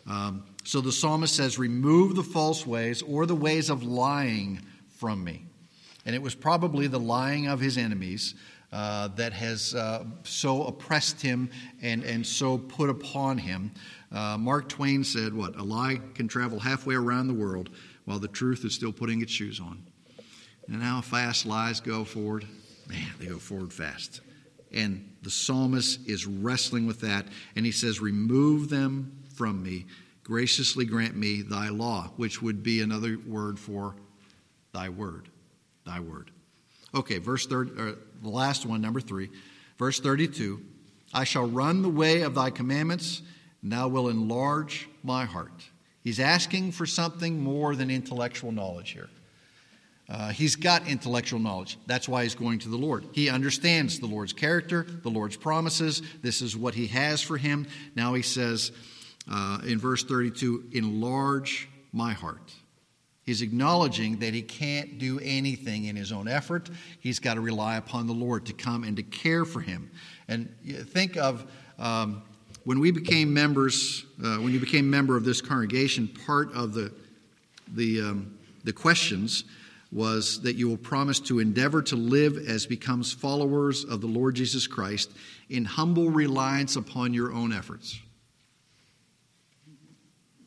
Um, 0.06 0.44
so 0.64 0.80
the 0.80 0.92
psalmist 0.92 1.34
says, 1.34 1.58
Remove 1.58 2.14
the 2.14 2.22
false 2.22 2.66
ways 2.66 3.02
or 3.02 3.24
the 3.24 3.34
ways 3.34 3.70
of 3.70 3.82
lying 3.82 4.60
from 4.98 5.24
me. 5.24 5.46
And 6.04 6.14
it 6.14 6.20
was 6.20 6.34
probably 6.34 6.86
the 6.86 7.00
lying 7.00 7.46
of 7.46 7.60
his 7.60 7.78
enemies 7.78 8.34
uh, 8.74 9.08
that 9.08 9.32
has 9.32 9.74
uh, 9.74 10.04
so 10.24 10.64
oppressed 10.64 11.22
him 11.22 11.48
and, 11.80 12.02
and 12.04 12.26
so 12.26 12.58
put 12.58 12.90
upon 12.90 13.38
him. 13.38 13.70
Uh, 14.14 14.38
Mark 14.38 14.68
Twain 14.68 15.02
said, 15.02 15.34
What? 15.34 15.56
A 15.56 15.62
lie 15.64 16.00
can 16.14 16.28
travel 16.28 16.60
halfway 16.60 16.94
around 16.94 17.26
the 17.26 17.34
world 17.34 17.70
while 18.04 18.20
the 18.20 18.28
truth 18.28 18.64
is 18.64 18.72
still 18.72 18.92
putting 18.92 19.20
its 19.20 19.32
shoes 19.32 19.58
on. 19.58 19.82
And 20.68 20.82
how 20.82 21.00
fast 21.00 21.44
lies 21.44 21.80
go 21.80 22.04
forward? 22.04 22.46
Man, 22.88 23.08
they 23.18 23.26
go 23.26 23.38
forward 23.38 23.72
fast. 23.72 24.20
And 24.72 25.12
the 25.22 25.30
psalmist 25.30 26.06
is 26.06 26.26
wrestling 26.26 26.86
with 26.86 27.00
that, 27.00 27.26
and 27.56 27.66
he 27.66 27.72
says, 27.72 28.00
Remove 28.00 28.70
them 28.70 29.24
from 29.34 29.62
me. 29.62 29.86
Graciously 30.22 30.84
grant 30.84 31.16
me 31.16 31.42
thy 31.42 31.68
law, 31.68 32.10
which 32.16 32.40
would 32.40 32.62
be 32.62 32.80
another 32.80 33.18
word 33.26 33.58
for 33.58 33.96
thy 34.72 34.88
word. 34.88 35.28
Thy 35.84 36.00
word. 36.00 36.30
Okay, 36.94 37.18
verse 37.18 37.46
30, 37.46 37.96
the 38.22 38.28
last 38.28 38.64
one, 38.64 38.80
number 38.80 39.00
three, 39.00 39.30
verse 39.76 39.98
32 39.98 40.62
I 41.12 41.24
shall 41.24 41.46
run 41.46 41.82
the 41.82 41.88
way 41.88 42.22
of 42.22 42.34
thy 42.34 42.50
commandments, 42.50 43.22
and 43.64 43.72
thou 43.72 43.88
will 43.88 44.10
enlarge 44.10 44.88
my 45.02 45.24
heart. 45.24 45.64
He's 46.04 46.20
asking 46.20 46.72
for 46.72 46.84
something 46.84 47.42
more 47.42 47.74
than 47.74 47.90
intellectual 47.90 48.52
knowledge 48.52 48.90
here. 48.90 49.08
Uh, 50.06 50.28
he's 50.28 50.54
got 50.54 50.86
intellectual 50.86 51.40
knowledge. 51.40 51.78
That's 51.86 52.06
why 52.06 52.24
he's 52.24 52.34
going 52.34 52.58
to 52.60 52.68
the 52.68 52.76
Lord. 52.76 53.06
He 53.12 53.30
understands 53.30 53.98
the 53.98 54.06
Lord's 54.06 54.34
character, 54.34 54.86
the 55.02 55.08
Lord's 55.08 55.38
promises. 55.38 56.02
This 56.20 56.42
is 56.42 56.54
what 56.54 56.74
he 56.74 56.88
has 56.88 57.22
for 57.22 57.38
him. 57.38 57.66
Now 57.96 58.12
he 58.12 58.20
says 58.20 58.70
uh, 59.30 59.60
in 59.66 59.78
verse 59.78 60.04
32 60.04 60.66
Enlarge 60.72 61.70
my 61.90 62.12
heart. 62.12 62.52
He's 63.22 63.40
acknowledging 63.40 64.18
that 64.18 64.34
he 64.34 64.42
can't 64.42 64.98
do 64.98 65.18
anything 65.20 65.86
in 65.86 65.96
his 65.96 66.12
own 66.12 66.28
effort. 66.28 66.68
He's 67.00 67.18
got 67.18 67.34
to 67.34 67.40
rely 67.40 67.76
upon 67.76 68.06
the 68.06 68.12
Lord 68.12 68.44
to 68.44 68.52
come 68.52 68.84
and 68.84 68.98
to 68.98 69.02
care 69.02 69.46
for 69.46 69.62
him. 69.62 69.90
And 70.28 70.54
think 70.90 71.16
of 71.16 71.50
um, 71.78 72.22
when 72.64 72.80
we 72.80 72.90
became 72.90 73.32
members, 73.32 74.04
uh, 74.24 74.36
when 74.36 74.52
you 74.52 74.60
became 74.60 74.88
member 74.88 75.16
of 75.16 75.24
this 75.24 75.40
congregation, 75.40 76.08
part 76.26 76.52
of 76.54 76.72
the, 76.72 76.92
the, 77.74 78.00
um, 78.00 78.38
the 78.64 78.72
questions 78.72 79.44
was 79.92 80.40
that 80.42 80.56
you 80.56 80.68
will 80.68 80.76
promise 80.76 81.20
to 81.20 81.38
endeavor 81.38 81.80
to 81.82 81.94
live 81.94 82.36
as 82.48 82.66
becomes 82.66 83.12
followers 83.12 83.84
of 83.84 84.00
the 84.00 84.06
Lord 84.06 84.34
Jesus 84.34 84.66
Christ 84.66 85.10
in 85.50 85.64
humble 85.64 86.10
reliance 86.10 86.74
upon 86.76 87.14
your 87.14 87.32
own 87.32 87.52
efforts. 87.52 88.00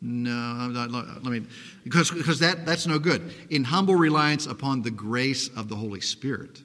No, 0.02 0.32
I'm 0.32 0.74
not, 0.74 0.92
let 0.92 1.24
me, 1.24 1.44
because, 1.84 2.12
because 2.12 2.40
that, 2.40 2.66
that's 2.66 2.86
no 2.86 3.00
good. 3.00 3.34
In 3.50 3.64
humble 3.64 3.96
reliance 3.96 4.46
upon 4.46 4.82
the 4.82 4.92
grace 4.92 5.50
of 5.56 5.70
the 5.70 5.76
Holy 5.76 6.02
Spirit. 6.02 6.62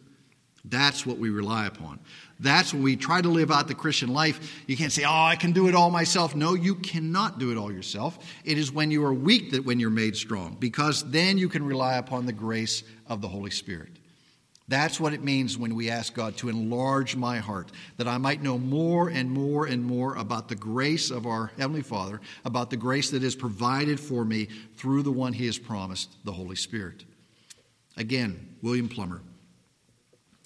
That's 0.65 1.07
what 1.07 1.19
we 1.19 1.31
rely 1.31 1.67
upon. 1.67 1.99
That's 2.43 2.75
when 2.75 2.83
we 2.83 2.97
try 2.97 3.21
to 3.21 3.29
live 3.29 3.53
out 3.53 3.69
the 3.69 3.75
Christian 3.75 4.13
life. 4.13 4.63
You 4.67 4.77
can't 4.77 4.93
say, 4.93 5.05
Oh, 5.05 5.25
I 5.25 5.37
can 5.37 5.53
do 5.53 5.69
it 5.69 5.75
all 5.75 5.91
myself. 5.91 6.35
No, 6.35 6.55
you 6.55 6.75
cannot 6.75 7.39
do 7.39 7.53
it 7.53 7.57
all 7.57 7.73
yourself. 7.73 8.19
It 8.45 8.59
is 8.59 8.73
when 8.73 8.91
you 8.91 9.05
are 9.05 9.15
weak 9.15 9.53
that 9.53 9.65
when 9.65 9.79
you're 9.79 9.91
made 9.91 10.17
strong, 10.17 10.57
because 10.59 11.09
then 11.11 11.39
you 11.39 11.49
can 11.49 11.65
rely 11.65 11.95
upon 11.95 12.27
the 12.27 12.33
grace 12.33 12.83
of 13.07 13.21
the 13.21 13.29
Holy 13.29 13.51
Spirit. 13.51 13.91
That's 14.69 14.99
what 14.99 15.13
it 15.13 15.23
means 15.23 15.59
when 15.59 15.75
we 15.75 15.91
ask 15.91 16.15
God 16.15 16.37
to 16.39 16.49
enlarge 16.49 17.15
my 17.15 17.39
heart, 17.39 17.71
that 17.97 18.09
I 18.09 18.19
might 18.19 18.43
know 18.43 18.59
more 18.59 19.09
and 19.09 19.31
more 19.31 19.67
and 19.67 19.85
more 19.85 20.17
about 20.17 20.49
the 20.49 20.55
grace 20.55 21.11
of 21.11 21.27
our 21.27 21.53
Heavenly 21.59 21.83
Father, 21.83 22.21
about 22.45 22.71
the 22.71 22.77
grace 22.77 23.11
that 23.11 23.23
is 23.23 23.37
provided 23.37 24.01
for 24.01 24.25
me 24.25 24.49
through 24.77 25.03
the 25.03 25.13
one 25.13 25.33
He 25.33 25.47
has 25.47 25.59
promised, 25.59 26.15
the 26.25 26.33
Holy 26.33 26.57
Spirit. 26.57 27.05
Again, 27.97 28.57
William 28.63 28.89
Plumer. 28.89 29.21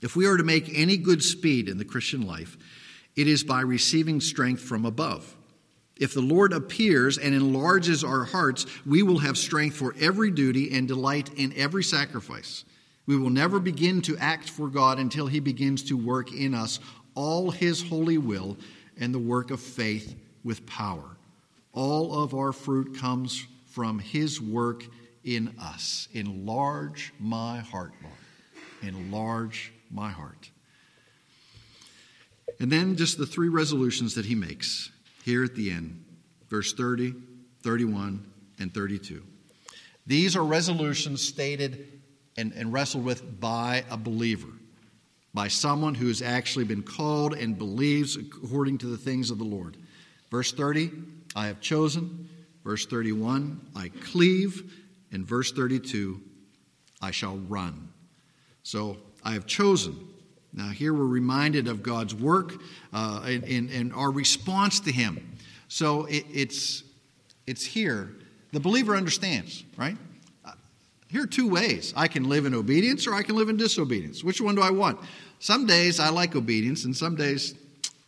If 0.02 0.16
we 0.16 0.26
are 0.26 0.36
to 0.36 0.44
make 0.44 0.70
any 0.72 0.96
good 0.96 1.22
speed 1.22 1.68
in 1.68 1.78
the 1.78 1.84
Christian 1.84 2.26
life, 2.26 2.56
it 3.14 3.26
is 3.26 3.42
by 3.42 3.62
receiving 3.62 4.20
strength 4.20 4.60
from 4.60 4.84
above. 4.84 5.34
If 5.96 6.12
the 6.12 6.20
Lord 6.20 6.52
appears 6.52 7.16
and 7.16 7.34
enlarges 7.34 8.04
our 8.04 8.24
hearts, 8.24 8.66
we 8.84 9.02
will 9.02 9.18
have 9.18 9.38
strength 9.38 9.76
for 9.76 9.94
every 9.98 10.30
duty 10.30 10.76
and 10.76 10.86
delight 10.86 11.30
in 11.36 11.54
every 11.56 11.82
sacrifice. 11.82 12.64
We 13.06 13.16
will 13.16 13.30
never 13.30 13.58
begin 13.58 14.02
to 14.02 14.18
act 14.18 14.50
for 14.50 14.68
God 14.68 14.98
until 14.98 15.26
He 15.26 15.40
begins 15.40 15.82
to 15.84 15.96
work 15.96 16.32
in 16.32 16.54
us 16.54 16.80
all 17.14 17.50
His 17.50 17.82
holy 17.82 18.18
will 18.18 18.58
and 18.98 19.14
the 19.14 19.18
work 19.18 19.50
of 19.50 19.60
faith 19.60 20.14
with 20.44 20.66
power. 20.66 21.16
All 21.72 22.22
of 22.22 22.34
our 22.34 22.52
fruit 22.52 22.98
comes 22.98 23.46
from 23.66 23.98
His 23.98 24.40
work 24.40 24.84
in 25.24 25.54
us. 25.58 26.08
Enlarge 26.12 27.14
my 27.18 27.60
heart, 27.60 27.92
Lord. 28.02 28.14
Enlarge 28.94 29.72
my 29.96 30.10
heart. 30.10 30.50
And 32.60 32.70
then 32.70 32.96
just 32.96 33.18
the 33.18 33.26
three 33.26 33.48
resolutions 33.48 34.14
that 34.14 34.26
he 34.26 34.34
makes 34.34 34.90
here 35.24 35.42
at 35.42 35.56
the 35.56 35.72
end 35.72 36.04
verse 36.48 36.72
30, 36.72 37.12
31, 37.64 38.24
and 38.60 38.72
32. 38.72 39.20
These 40.06 40.36
are 40.36 40.44
resolutions 40.44 41.20
stated 41.20 42.00
and, 42.36 42.52
and 42.52 42.72
wrestled 42.72 43.04
with 43.04 43.40
by 43.40 43.84
a 43.90 43.96
believer. 43.96 44.52
by 45.34 45.48
someone 45.48 45.94
who 45.94 46.06
has 46.06 46.22
actually 46.22 46.64
been 46.64 46.82
called 46.82 47.34
and 47.34 47.58
believes 47.58 48.16
according 48.16 48.78
to 48.78 48.86
the 48.86 48.96
things 48.96 49.30
of 49.30 49.36
the 49.36 49.44
Lord. 49.44 49.76
Verse 50.30 50.50
30, 50.50 50.90
I 51.34 51.48
have 51.48 51.60
chosen. 51.60 52.28
Verse 52.64 52.86
31, 52.86 53.60
I 53.76 53.90
cleave. 54.02 54.72
And 55.12 55.26
verse 55.26 55.52
32, 55.52 56.20
I 57.02 57.10
shall 57.10 57.36
run. 57.36 57.90
So 58.62 58.96
I 59.26 59.32
have 59.32 59.44
chosen. 59.44 59.98
Now, 60.52 60.68
here 60.68 60.94
we're 60.94 61.04
reminded 61.04 61.66
of 61.66 61.82
God's 61.82 62.14
work 62.14 62.54
uh, 62.92 63.22
and, 63.24 63.68
and, 63.70 63.92
our 63.92 64.12
response 64.12 64.78
to 64.80 64.92
Him. 64.92 65.36
So 65.66 66.04
it, 66.04 66.24
it's, 66.32 66.84
it's 67.44 67.64
here. 67.64 68.14
The 68.52 68.60
believer 68.60 68.94
understands, 68.94 69.64
right? 69.76 69.96
Uh, 70.44 70.52
here 71.08 71.24
are 71.24 71.26
two 71.26 71.48
ways 71.48 71.92
I 71.96 72.06
can 72.06 72.28
live 72.28 72.46
in 72.46 72.54
obedience 72.54 73.08
or 73.08 73.14
I 73.14 73.24
can 73.24 73.34
live 73.34 73.48
in 73.48 73.56
disobedience. 73.56 74.22
Which 74.22 74.40
one 74.40 74.54
do 74.54 74.62
I 74.62 74.70
want? 74.70 75.00
Some 75.40 75.66
days 75.66 75.98
I 75.98 76.08
like 76.10 76.36
obedience, 76.36 76.84
and 76.84 76.96
some 76.96 77.16
days 77.16 77.56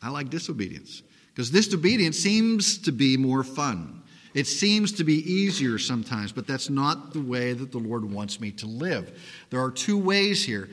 I 0.00 0.10
like 0.10 0.30
disobedience. 0.30 1.02
Because 1.34 1.50
disobedience 1.50 2.16
seems 2.16 2.78
to 2.78 2.92
be 2.92 3.16
more 3.16 3.42
fun. 3.42 4.02
It 4.34 4.46
seems 4.46 4.92
to 4.92 5.04
be 5.04 5.14
easier 5.28 5.78
sometimes, 5.78 6.30
but 6.30 6.46
that's 6.46 6.70
not 6.70 7.12
the 7.12 7.20
way 7.20 7.54
that 7.54 7.72
the 7.72 7.78
Lord 7.78 8.08
wants 8.08 8.40
me 8.40 8.52
to 8.52 8.66
live. 8.66 9.20
There 9.50 9.60
are 9.60 9.72
two 9.72 9.98
ways 9.98 10.44
here. 10.44 10.68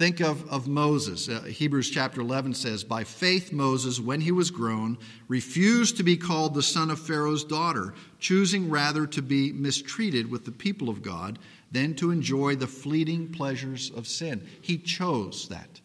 Think 0.00 0.20
of, 0.20 0.48
of 0.48 0.66
Moses. 0.66 1.28
Uh, 1.28 1.42
Hebrews 1.42 1.90
chapter 1.90 2.22
11 2.22 2.54
says, 2.54 2.84
By 2.84 3.04
faith, 3.04 3.52
Moses, 3.52 4.00
when 4.00 4.22
he 4.22 4.32
was 4.32 4.50
grown, 4.50 4.96
refused 5.28 5.98
to 5.98 6.02
be 6.02 6.16
called 6.16 6.54
the 6.54 6.62
son 6.62 6.88
of 6.88 6.98
Pharaoh's 6.98 7.44
daughter, 7.44 7.92
choosing 8.18 8.70
rather 8.70 9.06
to 9.08 9.20
be 9.20 9.52
mistreated 9.52 10.30
with 10.30 10.46
the 10.46 10.52
people 10.52 10.88
of 10.88 11.02
God 11.02 11.38
than 11.70 11.94
to 11.96 12.12
enjoy 12.12 12.56
the 12.56 12.66
fleeting 12.66 13.30
pleasures 13.30 13.90
of 13.90 14.06
sin. 14.06 14.48
He 14.62 14.78
chose 14.78 15.48
that. 15.48 15.82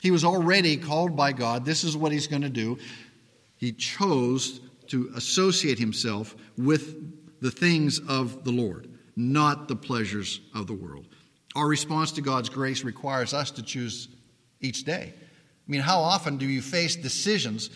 He 0.00 0.12
was 0.12 0.24
already 0.24 0.76
called 0.76 1.16
by 1.16 1.32
God. 1.32 1.64
This 1.64 1.82
is 1.82 1.96
what 1.96 2.12
he's 2.12 2.28
going 2.28 2.42
to 2.42 2.48
do. 2.48 2.78
He 3.56 3.72
chose 3.72 4.60
to 4.90 5.10
associate 5.16 5.80
himself 5.80 6.36
with 6.56 7.40
the 7.40 7.50
things 7.50 7.98
of 7.98 8.44
the 8.44 8.52
Lord, 8.52 8.88
not 9.16 9.66
the 9.66 9.74
pleasures 9.74 10.40
of 10.54 10.68
the 10.68 10.74
world. 10.74 11.06
Our 11.56 11.66
response 11.66 12.12
to 12.12 12.20
God's 12.20 12.50
grace 12.50 12.84
requires 12.84 13.32
us 13.32 13.50
to 13.52 13.62
choose 13.62 14.08
each 14.60 14.84
day. 14.84 15.14
I 15.14 15.70
mean, 15.70 15.80
how 15.80 16.00
often 16.00 16.36
do 16.36 16.44
you 16.44 16.60
face 16.60 16.96
decisions? 16.96 17.70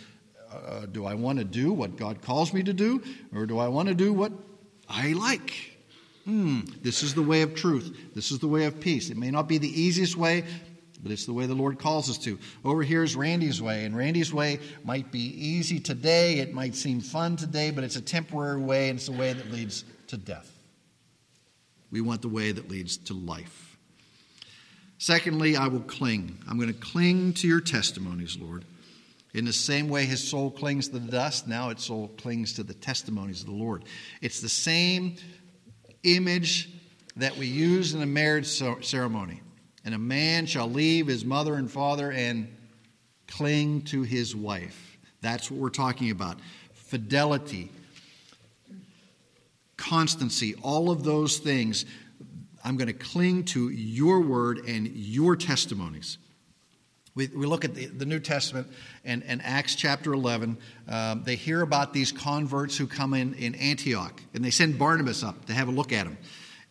Uh, 0.52 0.84
do 0.84 1.06
I 1.06 1.14
want 1.14 1.38
to 1.38 1.46
do 1.46 1.72
what 1.72 1.96
God 1.96 2.20
calls 2.20 2.52
me 2.52 2.62
to 2.62 2.74
do, 2.74 3.02
or 3.34 3.46
do 3.46 3.58
I 3.58 3.68
want 3.68 3.88
to 3.88 3.94
do 3.94 4.12
what 4.12 4.32
I 4.86 5.14
like? 5.14 5.54
Hmm, 6.26 6.60
this 6.82 7.02
is 7.02 7.14
the 7.14 7.22
way 7.22 7.40
of 7.40 7.54
truth. 7.54 7.96
This 8.14 8.30
is 8.30 8.38
the 8.38 8.48
way 8.48 8.66
of 8.66 8.80
peace. 8.80 9.08
It 9.08 9.16
may 9.16 9.30
not 9.30 9.48
be 9.48 9.56
the 9.56 9.80
easiest 9.80 10.14
way, 10.14 10.44
but 11.02 11.10
it's 11.10 11.24
the 11.24 11.32
way 11.32 11.46
the 11.46 11.54
Lord 11.54 11.78
calls 11.78 12.10
us 12.10 12.18
to. 12.18 12.38
Over 12.62 12.82
here 12.82 13.02
is 13.02 13.16
Randy's 13.16 13.62
way, 13.62 13.86
and 13.86 13.96
Randy's 13.96 14.30
way 14.30 14.60
might 14.84 15.10
be 15.10 15.20
easy 15.20 15.80
today, 15.80 16.40
it 16.40 16.52
might 16.52 16.74
seem 16.74 17.00
fun 17.00 17.34
today, 17.36 17.70
but 17.70 17.82
it's 17.82 17.96
a 17.96 18.02
temporary 18.02 18.60
way, 18.60 18.90
and 18.90 18.98
it's 18.98 19.08
a 19.08 19.12
way 19.12 19.32
that 19.32 19.50
leads 19.50 19.84
to 20.08 20.18
death. 20.18 20.52
We 21.90 22.02
want 22.02 22.20
the 22.20 22.28
way 22.28 22.52
that 22.52 22.68
leads 22.68 22.98
to 22.98 23.14
life. 23.14 23.69
Secondly, 25.00 25.56
I 25.56 25.66
will 25.66 25.80
cling. 25.80 26.36
I'm 26.46 26.58
going 26.58 26.70
to 26.70 26.78
cling 26.78 27.32
to 27.34 27.48
your 27.48 27.62
testimonies, 27.62 28.36
Lord. 28.36 28.66
In 29.32 29.46
the 29.46 29.52
same 29.52 29.88
way 29.88 30.04
his 30.04 30.22
soul 30.22 30.50
clings 30.50 30.88
to 30.88 30.98
the 30.98 31.10
dust, 31.10 31.48
now 31.48 31.70
its 31.70 31.86
soul 31.86 32.08
clings 32.18 32.52
to 32.54 32.62
the 32.62 32.74
testimonies 32.74 33.40
of 33.40 33.46
the 33.46 33.54
Lord. 33.54 33.86
It's 34.20 34.42
the 34.42 34.48
same 34.50 35.16
image 36.02 36.68
that 37.16 37.34
we 37.38 37.46
use 37.46 37.94
in 37.94 38.02
a 38.02 38.06
marriage 38.06 38.46
ceremony. 38.46 39.40
And 39.86 39.94
a 39.94 39.98
man 39.98 40.44
shall 40.44 40.68
leave 40.68 41.06
his 41.06 41.24
mother 41.24 41.54
and 41.54 41.70
father 41.70 42.12
and 42.12 42.54
cling 43.26 43.80
to 43.84 44.02
his 44.02 44.36
wife. 44.36 44.98
That's 45.22 45.50
what 45.50 45.58
we're 45.58 45.70
talking 45.70 46.10
about. 46.10 46.38
Fidelity, 46.74 47.72
constancy, 49.78 50.56
all 50.56 50.90
of 50.90 51.04
those 51.04 51.38
things. 51.38 51.86
I'm 52.64 52.76
going 52.76 52.88
to 52.88 52.92
cling 52.92 53.44
to 53.46 53.70
your 53.70 54.20
word 54.20 54.58
and 54.66 54.88
your 54.88 55.36
testimonies. 55.36 56.18
We, 57.14 57.26
we 57.28 57.46
look 57.46 57.64
at 57.64 57.74
the, 57.74 57.86
the 57.86 58.04
New 58.06 58.20
Testament 58.20 58.68
and, 59.04 59.24
and 59.24 59.40
Acts 59.42 59.74
chapter 59.74 60.12
11. 60.12 60.56
Um, 60.88 61.22
they 61.24 61.34
hear 61.34 61.62
about 61.62 61.92
these 61.92 62.12
converts 62.12 62.76
who 62.76 62.86
come 62.86 63.14
in 63.14 63.34
in 63.34 63.54
Antioch, 63.56 64.22
and 64.32 64.44
they 64.44 64.50
send 64.50 64.78
Barnabas 64.78 65.24
up 65.24 65.46
to 65.46 65.52
have 65.52 65.68
a 65.68 65.72
look 65.72 65.92
at 65.92 66.04
them. 66.04 66.18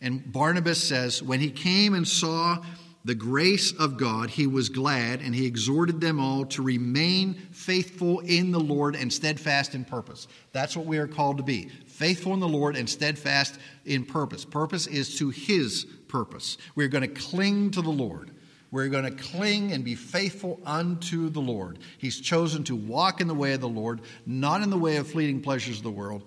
And 0.00 0.32
Barnabas 0.32 0.82
says, 0.82 1.22
When 1.22 1.40
he 1.40 1.50
came 1.50 1.94
and 1.94 2.08
saw 2.08 2.58
the 3.04 3.14
grace 3.14 3.72
of 3.72 3.96
God, 3.96 4.30
he 4.30 4.46
was 4.46 4.68
glad, 4.68 5.20
and 5.20 5.34
he 5.34 5.46
exhorted 5.46 6.00
them 6.00 6.20
all 6.20 6.46
to 6.46 6.62
remain 6.62 7.34
faithful 7.50 8.20
in 8.20 8.50
the 8.50 8.60
Lord 8.60 8.96
and 8.96 9.12
steadfast 9.12 9.74
in 9.74 9.84
purpose. 9.84 10.26
That's 10.52 10.76
what 10.76 10.86
we 10.86 10.98
are 10.98 11.06
called 11.06 11.36
to 11.36 11.42
be 11.42 11.70
faithful 12.00 12.32
in 12.32 12.40
the 12.40 12.48
Lord 12.48 12.76
and 12.76 12.88
steadfast 12.88 13.58
in 13.84 14.06
purpose. 14.06 14.46
Purpose 14.46 14.86
is 14.86 15.18
to 15.18 15.28
his 15.28 15.84
purpose. 16.08 16.56
We're 16.74 16.88
going 16.88 17.02
to 17.02 17.20
cling 17.20 17.72
to 17.72 17.82
the 17.82 17.90
Lord. 17.90 18.30
We're 18.70 18.88
going 18.88 19.04
to 19.04 19.10
cling 19.10 19.72
and 19.72 19.84
be 19.84 19.94
faithful 19.96 20.60
unto 20.64 21.28
the 21.28 21.42
Lord. 21.42 21.78
He's 21.98 22.18
chosen 22.18 22.64
to 22.64 22.74
walk 22.74 23.20
in 23.20 23.28
the 23.28 23.34
way 23.34 23.52
of 23.52 23.60
the 23.60 23.68
Lord, 23.68 24.00
not 24.24 24.62
in 24.62 24.70
the 24.70 24.78
way 24.78 24.96
of 24.96 25.08
fleeting 25.08 25.42
pleasures 25.42 25.76
of 25.76 25.82
the 25.82 25.90
world. 25.90 26.24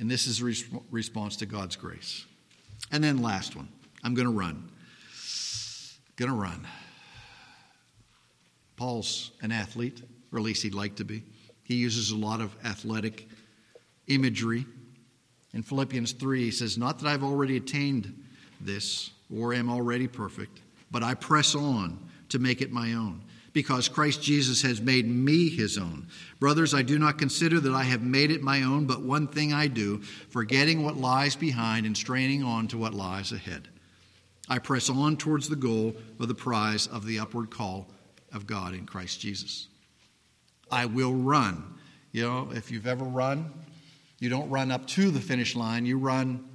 And 0.00 0.10
this 0.10 0.26
is 0.26 0.40
a 0.40 0.80
response 0.90 1.36
to 1.36 1.46
God's 1.46 1.76
grace. 1.76 2.26
And 2.90 3.04
then, 3.04 3.22
last 3.22 3.54
one 3.54 3.68
I'm 4.02 4.14
going 4.14 4.26
to 4.26 4.34
run. 4.34 4.72
Going 6.16 6.32
to 6.32 6.36
run. 6.36 6.66
Paul's 8.74 9.30
an 9.40 9.52
athlete, 9.52 10.02
or 10.32 10.40
at 10.40 10.44
least 10.44 10.64
he'd 10.64 10.74
like 10.74 10.96
to 10.96 11.04
be. 11.04 11.22
He 11.62 11.76
uses 11.76 12.10
a 12.10 12.16
lot 12.16 12.40
of 12.40 12.56
athletic 12.64 13.28
imagery. 14.08 14.66
In 15.52 15.62
Philippians 15.62 16.12
3, 16.12 16.44
he 16.44 16.50
says, 16.50 16.78
Not 16.78 16.98
that 16.98 17.08
I've 17.08 17.24
already 17.24 17.56
attained 17.56 18.24
this 18.60 19.10
or 19.34 19.52
am 19.54 19.70
already 19.70 20.06
perfect 20.06 20.60
but 20.90 21.02
I 21.02 21.14
press 21.14 21.54
on 21.54 21.98
to 22.30 22.38
make 22.38 22.60
it 22.60 22.72
my 22.72 22.94
own, 22.94 23.22
because 23.52 23.88
Christ 23.88 24.22
Jesus 24.22 24.62
has 24.62 24.80
made 24.80 25.06
me 25.06 25.48
his 25.48 25.78
own. 25.78 26.08
Brothers, 26.38 26.74
I 26.74 26.82
do 26.82 26.98
not 26.98 27.18
consider 27.18 27.60
that 27.60 27.74
I 27.74 27.84
have 27.84 28.02
made 28.02 28.30
it 28.30 28.42
my 28.42 28.62
own, 28.62 28.86
but 28.86 29.02
one 29.02 29.28
thing 29.28 29.52
I 29.52 29.66
do, 29.66 29.98
forgetting 30.30 30.84
what 30.84 30.96
lies 30.96 31.36
behind 31.36 31.86
and 31.86 31.96
straining 31.96 32.42
on 32.42 32.68
to 32.68 32.78
what 32.78 32.94
lies 32.94 33.32
ahead. 33.32 33.68
I 34.48 34.58
press 34.58 34.90
on 34.90 35.16
towards 35.16 35.48
the 35.48 35.56
goal 35.56 35.94
of 36.18 36.28
the 36.28 36.34
prize 36.34 36.86
of 36.88 37.06
the 37.06 37.20
upward 37.20 37.50
call 37.50 37.88
of 38.32 38.46
God 38.46 38.74
in 38.74 38.86
Christ 38.86 39.20
Jesus. 39.20 39.68
I 40.70 40.86
will 40.86 41.14
run. 41.14 41.74
You 42.12 42.22
know, 42.22 42.50
if 42.52 42.70
you've 42.70 42.86
ever 42.86 43.04
run, 43.04 43.52
you 44.20 44.28
don't 44.28 44.48
run 44.48 44.70
up 44.70 44.86
to 44.88 45.10
the 45.10 45.20
finish 45.20 45.56
line, 45.56 45.84
you 45.84 45.98
run 45.98 46.46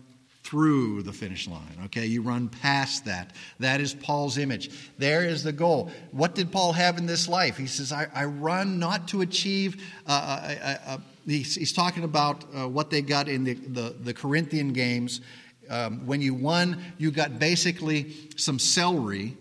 through 0.45 1.01
the 1.01 1.11
finish 1.11 1.47
line. 1.47 1.75
Okay, 1.85 2.05
you 2.05 2.21
run 2.21 2.47
past 2.47 3.05
that. 3.05 3.33
That 3.59 3.81
is 3.81 3.95
Paul's 3.95 4.37
image. 4.37 4.69
There 4.99 5.25
is 5.25 5.43
the 5.43 5.51
goal. 5.51 5.89
What 6.11 6.35
did 6.35 6.51
Paul 6.51 6.71
have 6.73 6.99
in 6.99 7.07
this 7.07 7.27
life? 7.27 7.57
He 7.57 7.65
says, 7.65 7.91
I, 7.91 8.07
I 8.13 8.25
run 8.25 8.77
not 8.77 9.07
to 9.09 9.21
achieve. 9.21 9.83
Uh, 10.05 10.11
uh, 10.11 10.55
uh, 10.63 10.77
uh 10.85 10.97
he's, 11.25 11.55
he's, 11.55 11.73
talking 11.73 12.03
about 12.03 12.45
uh, 12.55 12.67
what 12.69 12.91
they 12.91 13.01
got 13.01 13.27
in 13.27 13.43
the, 13.43 13.55
the, 13.55 13.95
the 13.99 14.13
Corinthian 14.13 14.71
games. 14.71 15.21
Um, 15.67 16.05
when 16.05 16.21
you 16.21 16.35
won, 16.35 16.79
you 16.99 17.09
got 17.09 17.39
basically 17.39 18.13
some 18.37 18.59
celery 18.59 19.35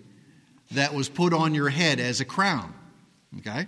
that 0.71 0.95
was 0.95 1.11
put 1.11 1.35
on 1.35 1.55
your 1.55 1.69
head 1.69 2.01
as 2.01 2.23
a 2.23 2.25
crown. 2.25 2.73
Okay? 3.39 3.67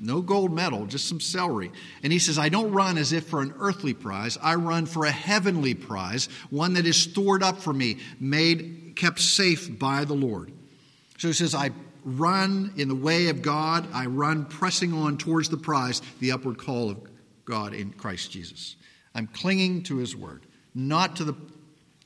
No 0.00 0.20
gold 0.20 0.52
medal, 0.52 0.86
just 0.86 1.08
some 1.08 1.20
celery. 1.20 1.70
And 2.02 2.12
he 2.12 2.18
says, 2.18 2.38
I 2.38 2.48
don't 2.48 2.72
run 2.72 2.98
as 2.98 3.12
if 3.12 3.26
for 3.26 3.42
an 3.42 3.54
earthly 3.58 3.94
prize. 3.94 4.36
I 4.42 4.56
run 4.56 4.86
for 4.86 5.04
a 5.04 5.10
heavenly 5.10 5.74
prize, 5.74 6.28
one 6.50 6.74
that 6.74 6.86
is 6.86 6.96
stored 6.96 7.42
up 7.42 7.58
for 7.60 7.72
me, 7.72 7.98
made, 8.18 8.94
kept 8.96 9.20
safe 9.20 9.78
by 9.78 10.04
the 10.04 10.14
Lord. 10.14 10.52
So 11.18 11.28
he 11.28 11.34
says, 11.34 11.54
I 11.54 11.70
run 12.04 12.72
in 12.76 12.88
the 12.88 12.94
way 12.94 13.28
of 13.28 13.40
God. 13.40 13.86
I 13.92 14.06
run 14.06 14.46
pressing 14.46 14.92
on 14.92 15.16
towards 15.16 15.48
the 15.48 15.56
prize, 15.56 16.02
the 16.20 16.32
upward 16.32 16.58
call 16.58 16.90
of 16.90 16.98
God 17.44 17.72
in 17.72 17.92
Christ 17.92 18.30
Jesus. 18.30 18.76
I'm 19.14 19.28
clinging 19.28 19.84
to 19.84 19.96
his 19.96 20.16
word, 20.16 20.46
not 20.74 21.16
to 21.16 21.24
the 21.24 21.34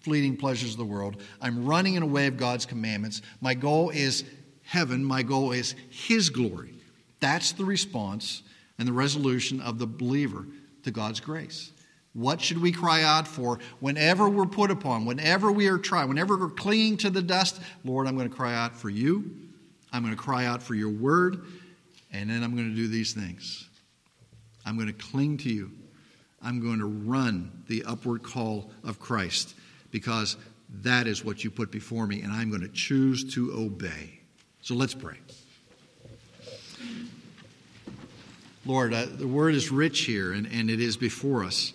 fleeting 0.03 0.37
pleasures 0.37 0.73
of 0.73 0.79
the 0.79 0.85
world. 0.85 1.23
I'm 1.41 1.67
running 1.67 1.95
in 1.95 2.03
a 2.03 2.07
way 2.07 2.27
of 2.27 2.37
God's 2.37 2.67
commandments. 2.67 3.23
My 3.41 3.55
goal 3.55 3.91
is 3.91 4.25
heaven. 4.63 5.05
My 5.05 5.23
goal 5.23 5.53
is 5.53 5.75
his 5.89 6.29
glory. 6.31 6.78
That's 7.21 7.53
the 7.53 7.65
response 7.65 8.43
and 8.79 8.87
the 8.87 8.93
resolution 8.93 9.61
of 9.61 9.79
the 9.79 9.87
believer 9.87 10.47
to 10.85 10.91
God's 10.91 11.21
grace. 11.21 11.73
What 12.15 12.41
should 12.41 12.61
we 12.61 12.73
cry 12.73 13.03
out 13.03 13.29
for 13.29 13.59
whenever 13.81 14.29
we're 14.29 14.47
put 14.47 14.71
upon, 14.71 15.05
whenever 15.05 15.53
we 15.53 15.69
are 15.69 15.79
trying, 15.79 16.09
whenever 16.09 16.37
we're 16.37 16.49
clinging 16.49 16.97
to 16.99 17.11
the 17.11 17.23
dust? 17.23 17.61
Lord, 17.85 18.07
I'm 18.07 18.17
going 18.17 18.29
to 18.29 18.35
cry 18.35 18.55
out 18.55 18.75
for 18.75 18.91
you. 18.91 19.31
I'm 19.93 20.03
going 20.03 20.15
to 20.15 20.21
cry 20.21 20.47
out 20.47 20.63
for 20.63 20.75
your 20.75 20.91
word. 20.91 21.45
And 22.13 22.31
then 22.31 22.43
I'm 22.43 22.57
going 22.57 22.69
to 22.69 22.75
do 22.75 22.89
these 22.89 23.13
things. 23.13 23.69
I'm 24.65 24.77
going 24.77 24.89
to 24.89 24.93
cling 24.93 25.39
to 25.39 25.51
you. 25.51 25.71
I'm 26.43 26.61
going 26.61 26.79
to 26.79 26.87
run 26.87 27.65
the 27.69 27.85
upward 27.85 28.23
call 28.23 28.71
of 28.85 28.99
Christ 28.99 29.55
because 29.91 30.37
that 30.83 31.07
is 31.07 31.25
what 31.25 31.43
you 31.43 31.51
put 31.51 31.71
before 31.71 32.07
me, 32.07 32.23
and 32.23 32.33
I'm 32.33 32.51
going 32.51 32.63
to 32.63 32.69
choose 32.69 33.35
to 33.35 33.53
obey. 33.55 34.21
So 34.61 34.75
let's 34.75 34.95
pray. 34.95 35.17
Lord, 38.69 38.93
uh, 38.93 39.07
the 39.07 39.27
word 39.27 39.55
is 39.55 39.71
rich 39.73 40.01
here 40.01 40.35
and, 40.35 40.47
and 40.53 40.69
it 40.69 40.79
is 40.79 40.99
before 40.99 41.43
us. 41.43 41.73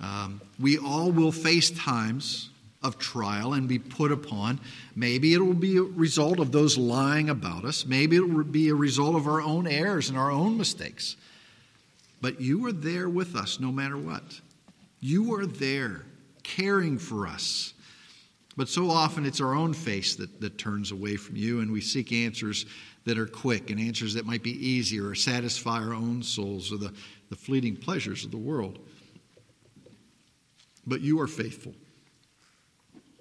Um, 0.00 0.40
we 0.58 0.76
all 0.76 1.12
will 1.12 1.30
face 1.30 1.70
times 1.70 2.50
of 2.82 2.98
trial 2.98 3.52
and 3.52 3.68
be 3.68 3.78
put 3.78 4.10
upon. 4.10 4.58
Maybe 4.96 5.34
it 5.34 5.38
will 5.38 5.54
be 5.54 5.76
a 5.76 5.82
result 5.82 6.40
of 6.40 6.50
those 6.50 6.76
lying 6.76 7.30
about 7.30 7.64
us. 7.64 7.86
Maybe 7.86 8.16
it 8.16 8.28
will 8.28 8.42
be 8.42 8.70
a 8.70 8.74
result 8.74 9.14
of 9.14 9.28
our 9.28 9.40
own 9.40 9.68
errors 9.68 10.08
and 10.08 10.18
our 10.18 10.32
own 10.32 10.58
mistakes. 10.58 11.14
But 12.20 12.40
you 12.40 12.66
are 12.66 12.72
there 12.72 13.08
with 13.08 13.36
us 13.36 13.60
no 13.60 13.70
matter 13.70 13.96
what. 13.96 14.40
You 14.98 15.36
are 15.36 15.46
there 15.46 16.06
caring 16.42 16.98
for 16.98 17.28
us. 17.28 17.72
But 18.56 18.68
so 18.68 18.90
often 18.90 19.26
it's 19.26 19.40
our 19.40 19.54
own 19.54 19.74
face 19.74 20.16
that, 20.16 20.40
that 20.40 20.58
turns 20.58 20.90
away 20.90 21.14
from 21.14 21.36
you, 21.36 21.60
and 21.60 21.70
we 21.70 21.80
seek 21.80 22.10
answers 22.12 22.66
that 23.04 23.18
are 23.18 23.26
quick 23.26 23.70
and 23.70 23.80
answers 23.80 24.14
that 24.14 24.26
might 24.26 24.42
be 24.42 24.52
easy 24.52 25.00
or 25.00 25.14
satisfy 25.14 25.82
our 25.82 25.92
own 25.92 26.22
souls 26.22 26.72
or 26.72 26.76
the, 26.76 26.92
the 27.30 27.36
fleeting 27.36 27.76
pleasures 27.76 28.24
of 28.24 28.30
the 28.30 28.36
world. 28.36 28.78
But 30.86 31.00
you 31.00 31.20
are 31.20 31.26
faithful. 31.26 31.74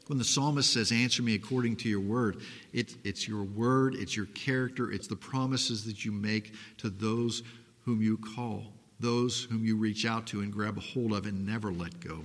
When 0.07 0.17
the 0.17 0.23
psalmist 0.23 0.73
says, 0.73 0.91
Answer 0.91 1.23
me 1.23 1.35
according 1.35 1.77
to 1.77 1.89
your 1.89 2.01
word, 2.01 2.41
it, 2.73 2.95
it's 3.03 3.27
your 3.27 3.43
word, 3.43 3.95
it's 3.95 4.15
your 4.15 4.25
character, 4.27 4.91
it's 4.91 5.07
the 5.07 5.15
promises 5.15 5.85
that 5.85 6.03
you 6.03 6.11
make 6.11 6.53
to 6.79 6.89
those 6.89 7.43
whom 7.85 8.01
you 8.01 8.17
call, 8.17 8.73
those 8.99 9.43
whom 9.43 9.63
you 9.63 9.77
reach 9.77 10.05
out 10.05 10.27
to 10.27 10.41
and 10.41 10.51
grab 10.51 10.77
a 10.77 10.81
hold 10.81 11.13
of 11.13 11.25
and 11.25 11.45
never 11.45 11.71
let 11.71 11.99
go. 11.99 12.23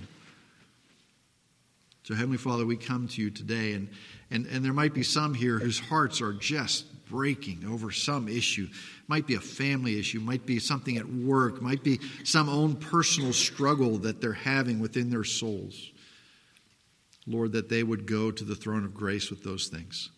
So, 2.07 2.15
Heavenly 2.15 2.37
Father, 2.37 2.65
we 2.65 2.77
come 2.77 3.09
to 3.09 3.21
you 3.21 3.29
today, 3.29 3.73
and, 3.73 3.89
and, 4.31 4.45
and 4.45 4.63
there 4.63 4.71
might 4.71 4.93
be 4.93 5.03
some 5.03 5.33
here 5.33 5.59
whose 5.59 5.77
hearts 5.77 6.21
are 6.21 6.31
just 6.31 6.85
breaking 7.07 7.65
over 7.69 7.91
some 7.91 8.29
issue. 8.29 8.69
Might 9.09 9.27
be 9.27 9.35
a 9.35 9.41
family 9.41 9.99
issue, 9.99 10.21
might 10.21 10.45
be 10.45 10.57
something 10.57 10.95
at 10.95 11.05
work, 11.05 11.61
might 11.61 11.83
be 11.83 11.99
some 12.23 12.47
own 12.47 12.77
personal 12.77 13.33
struggle 13.33 13.97
that 13.97 14.21
they're 14.21 14.31
having 14.31 14.79
within 14.79 15.09
their 15.09 15.25
souls. 15.25 15.91
Lord, 17.25 17.51
that 17.51 17.67
they 17.67 17.83
would 17.83 18.05
go 18.05 18.31
to 18.31 18.43
the 18.45 18.55
throne 18.55 18.85
of 18.85 18.93
grace 18.93 19.29
with 19.29 19.43
those 19.43 19.67
things 19.67 20.09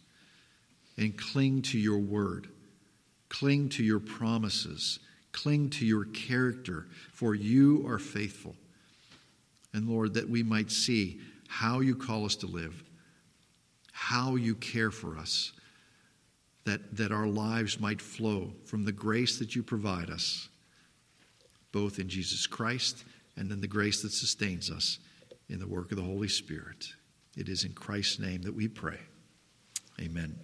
and 0.95 1.17
cling 1.17 1.63
to 1.63 1.79
your 1.79 1.97
word, 1.97 2.49
cling 3.29 3.67
to 3.69 3.83
your 3.83 3.99
promises, 3.99 4.99
cling 5.31 5.71
to 5.71 5.87
your 5.87 6.05
character, 6.05 6.85
for 7.13 7.33
you 7.33 7.83
are 7.87 7.97
faithful. 7.97 8.55
And 9.73 9.89
Lord, 9.89 10.13
that 10.13 10.29
we 10.29 10.43
might 10.43 10.69
see 10.69 11.19
how 11.49 11.79
you 11.79 11.95
call 11.95 12.25
us 12.25 12.35
to 12.35 12.45
live, 12.45 12.83
how 13.91 14.35
you 14.35 14.53
care 14.53 14.91
for 14.91 15.17
us, 15.17 15.51
that, 16.65 16.95
that 16.95 17.11
our 17.11 17.25
lives 17.25 17.79
might 17.79 17.99
flow 17.99 18.53
from 18.65 18.85
the 18.85 18.91
grace 18.91 19.39
that 19.39 19.55
you 19.55 19.63
provide 19.63 20.11
us, 20.11 20.47
both 21.71 21.97
in 21.97 22.07
Jesus 22.07 22.45
Christ 22.45 23.03
and 23.35 23.51
in 23.51 23.61
the 23.61 23.67
grace 23.67 24.03
that 24.03 24.11
sustains 24.11 24.69
us 24.69 24.99
in 25.49 25.59
the 25.59 25.67
work 25.67 25.91
of 25.91 25.97
the 25.97 26.03
Holy 26.03 26.27
Spirit. 26.27 26.85
It 27.35 27.49
is 27.49 27.63
in 27.63 27.73
Christ's 27.73 28.19
name 28.19 28.43
that 28.43 28.55
we 28.55 28.67
pray. 28.67 28.99
Amen. 29.99 30.37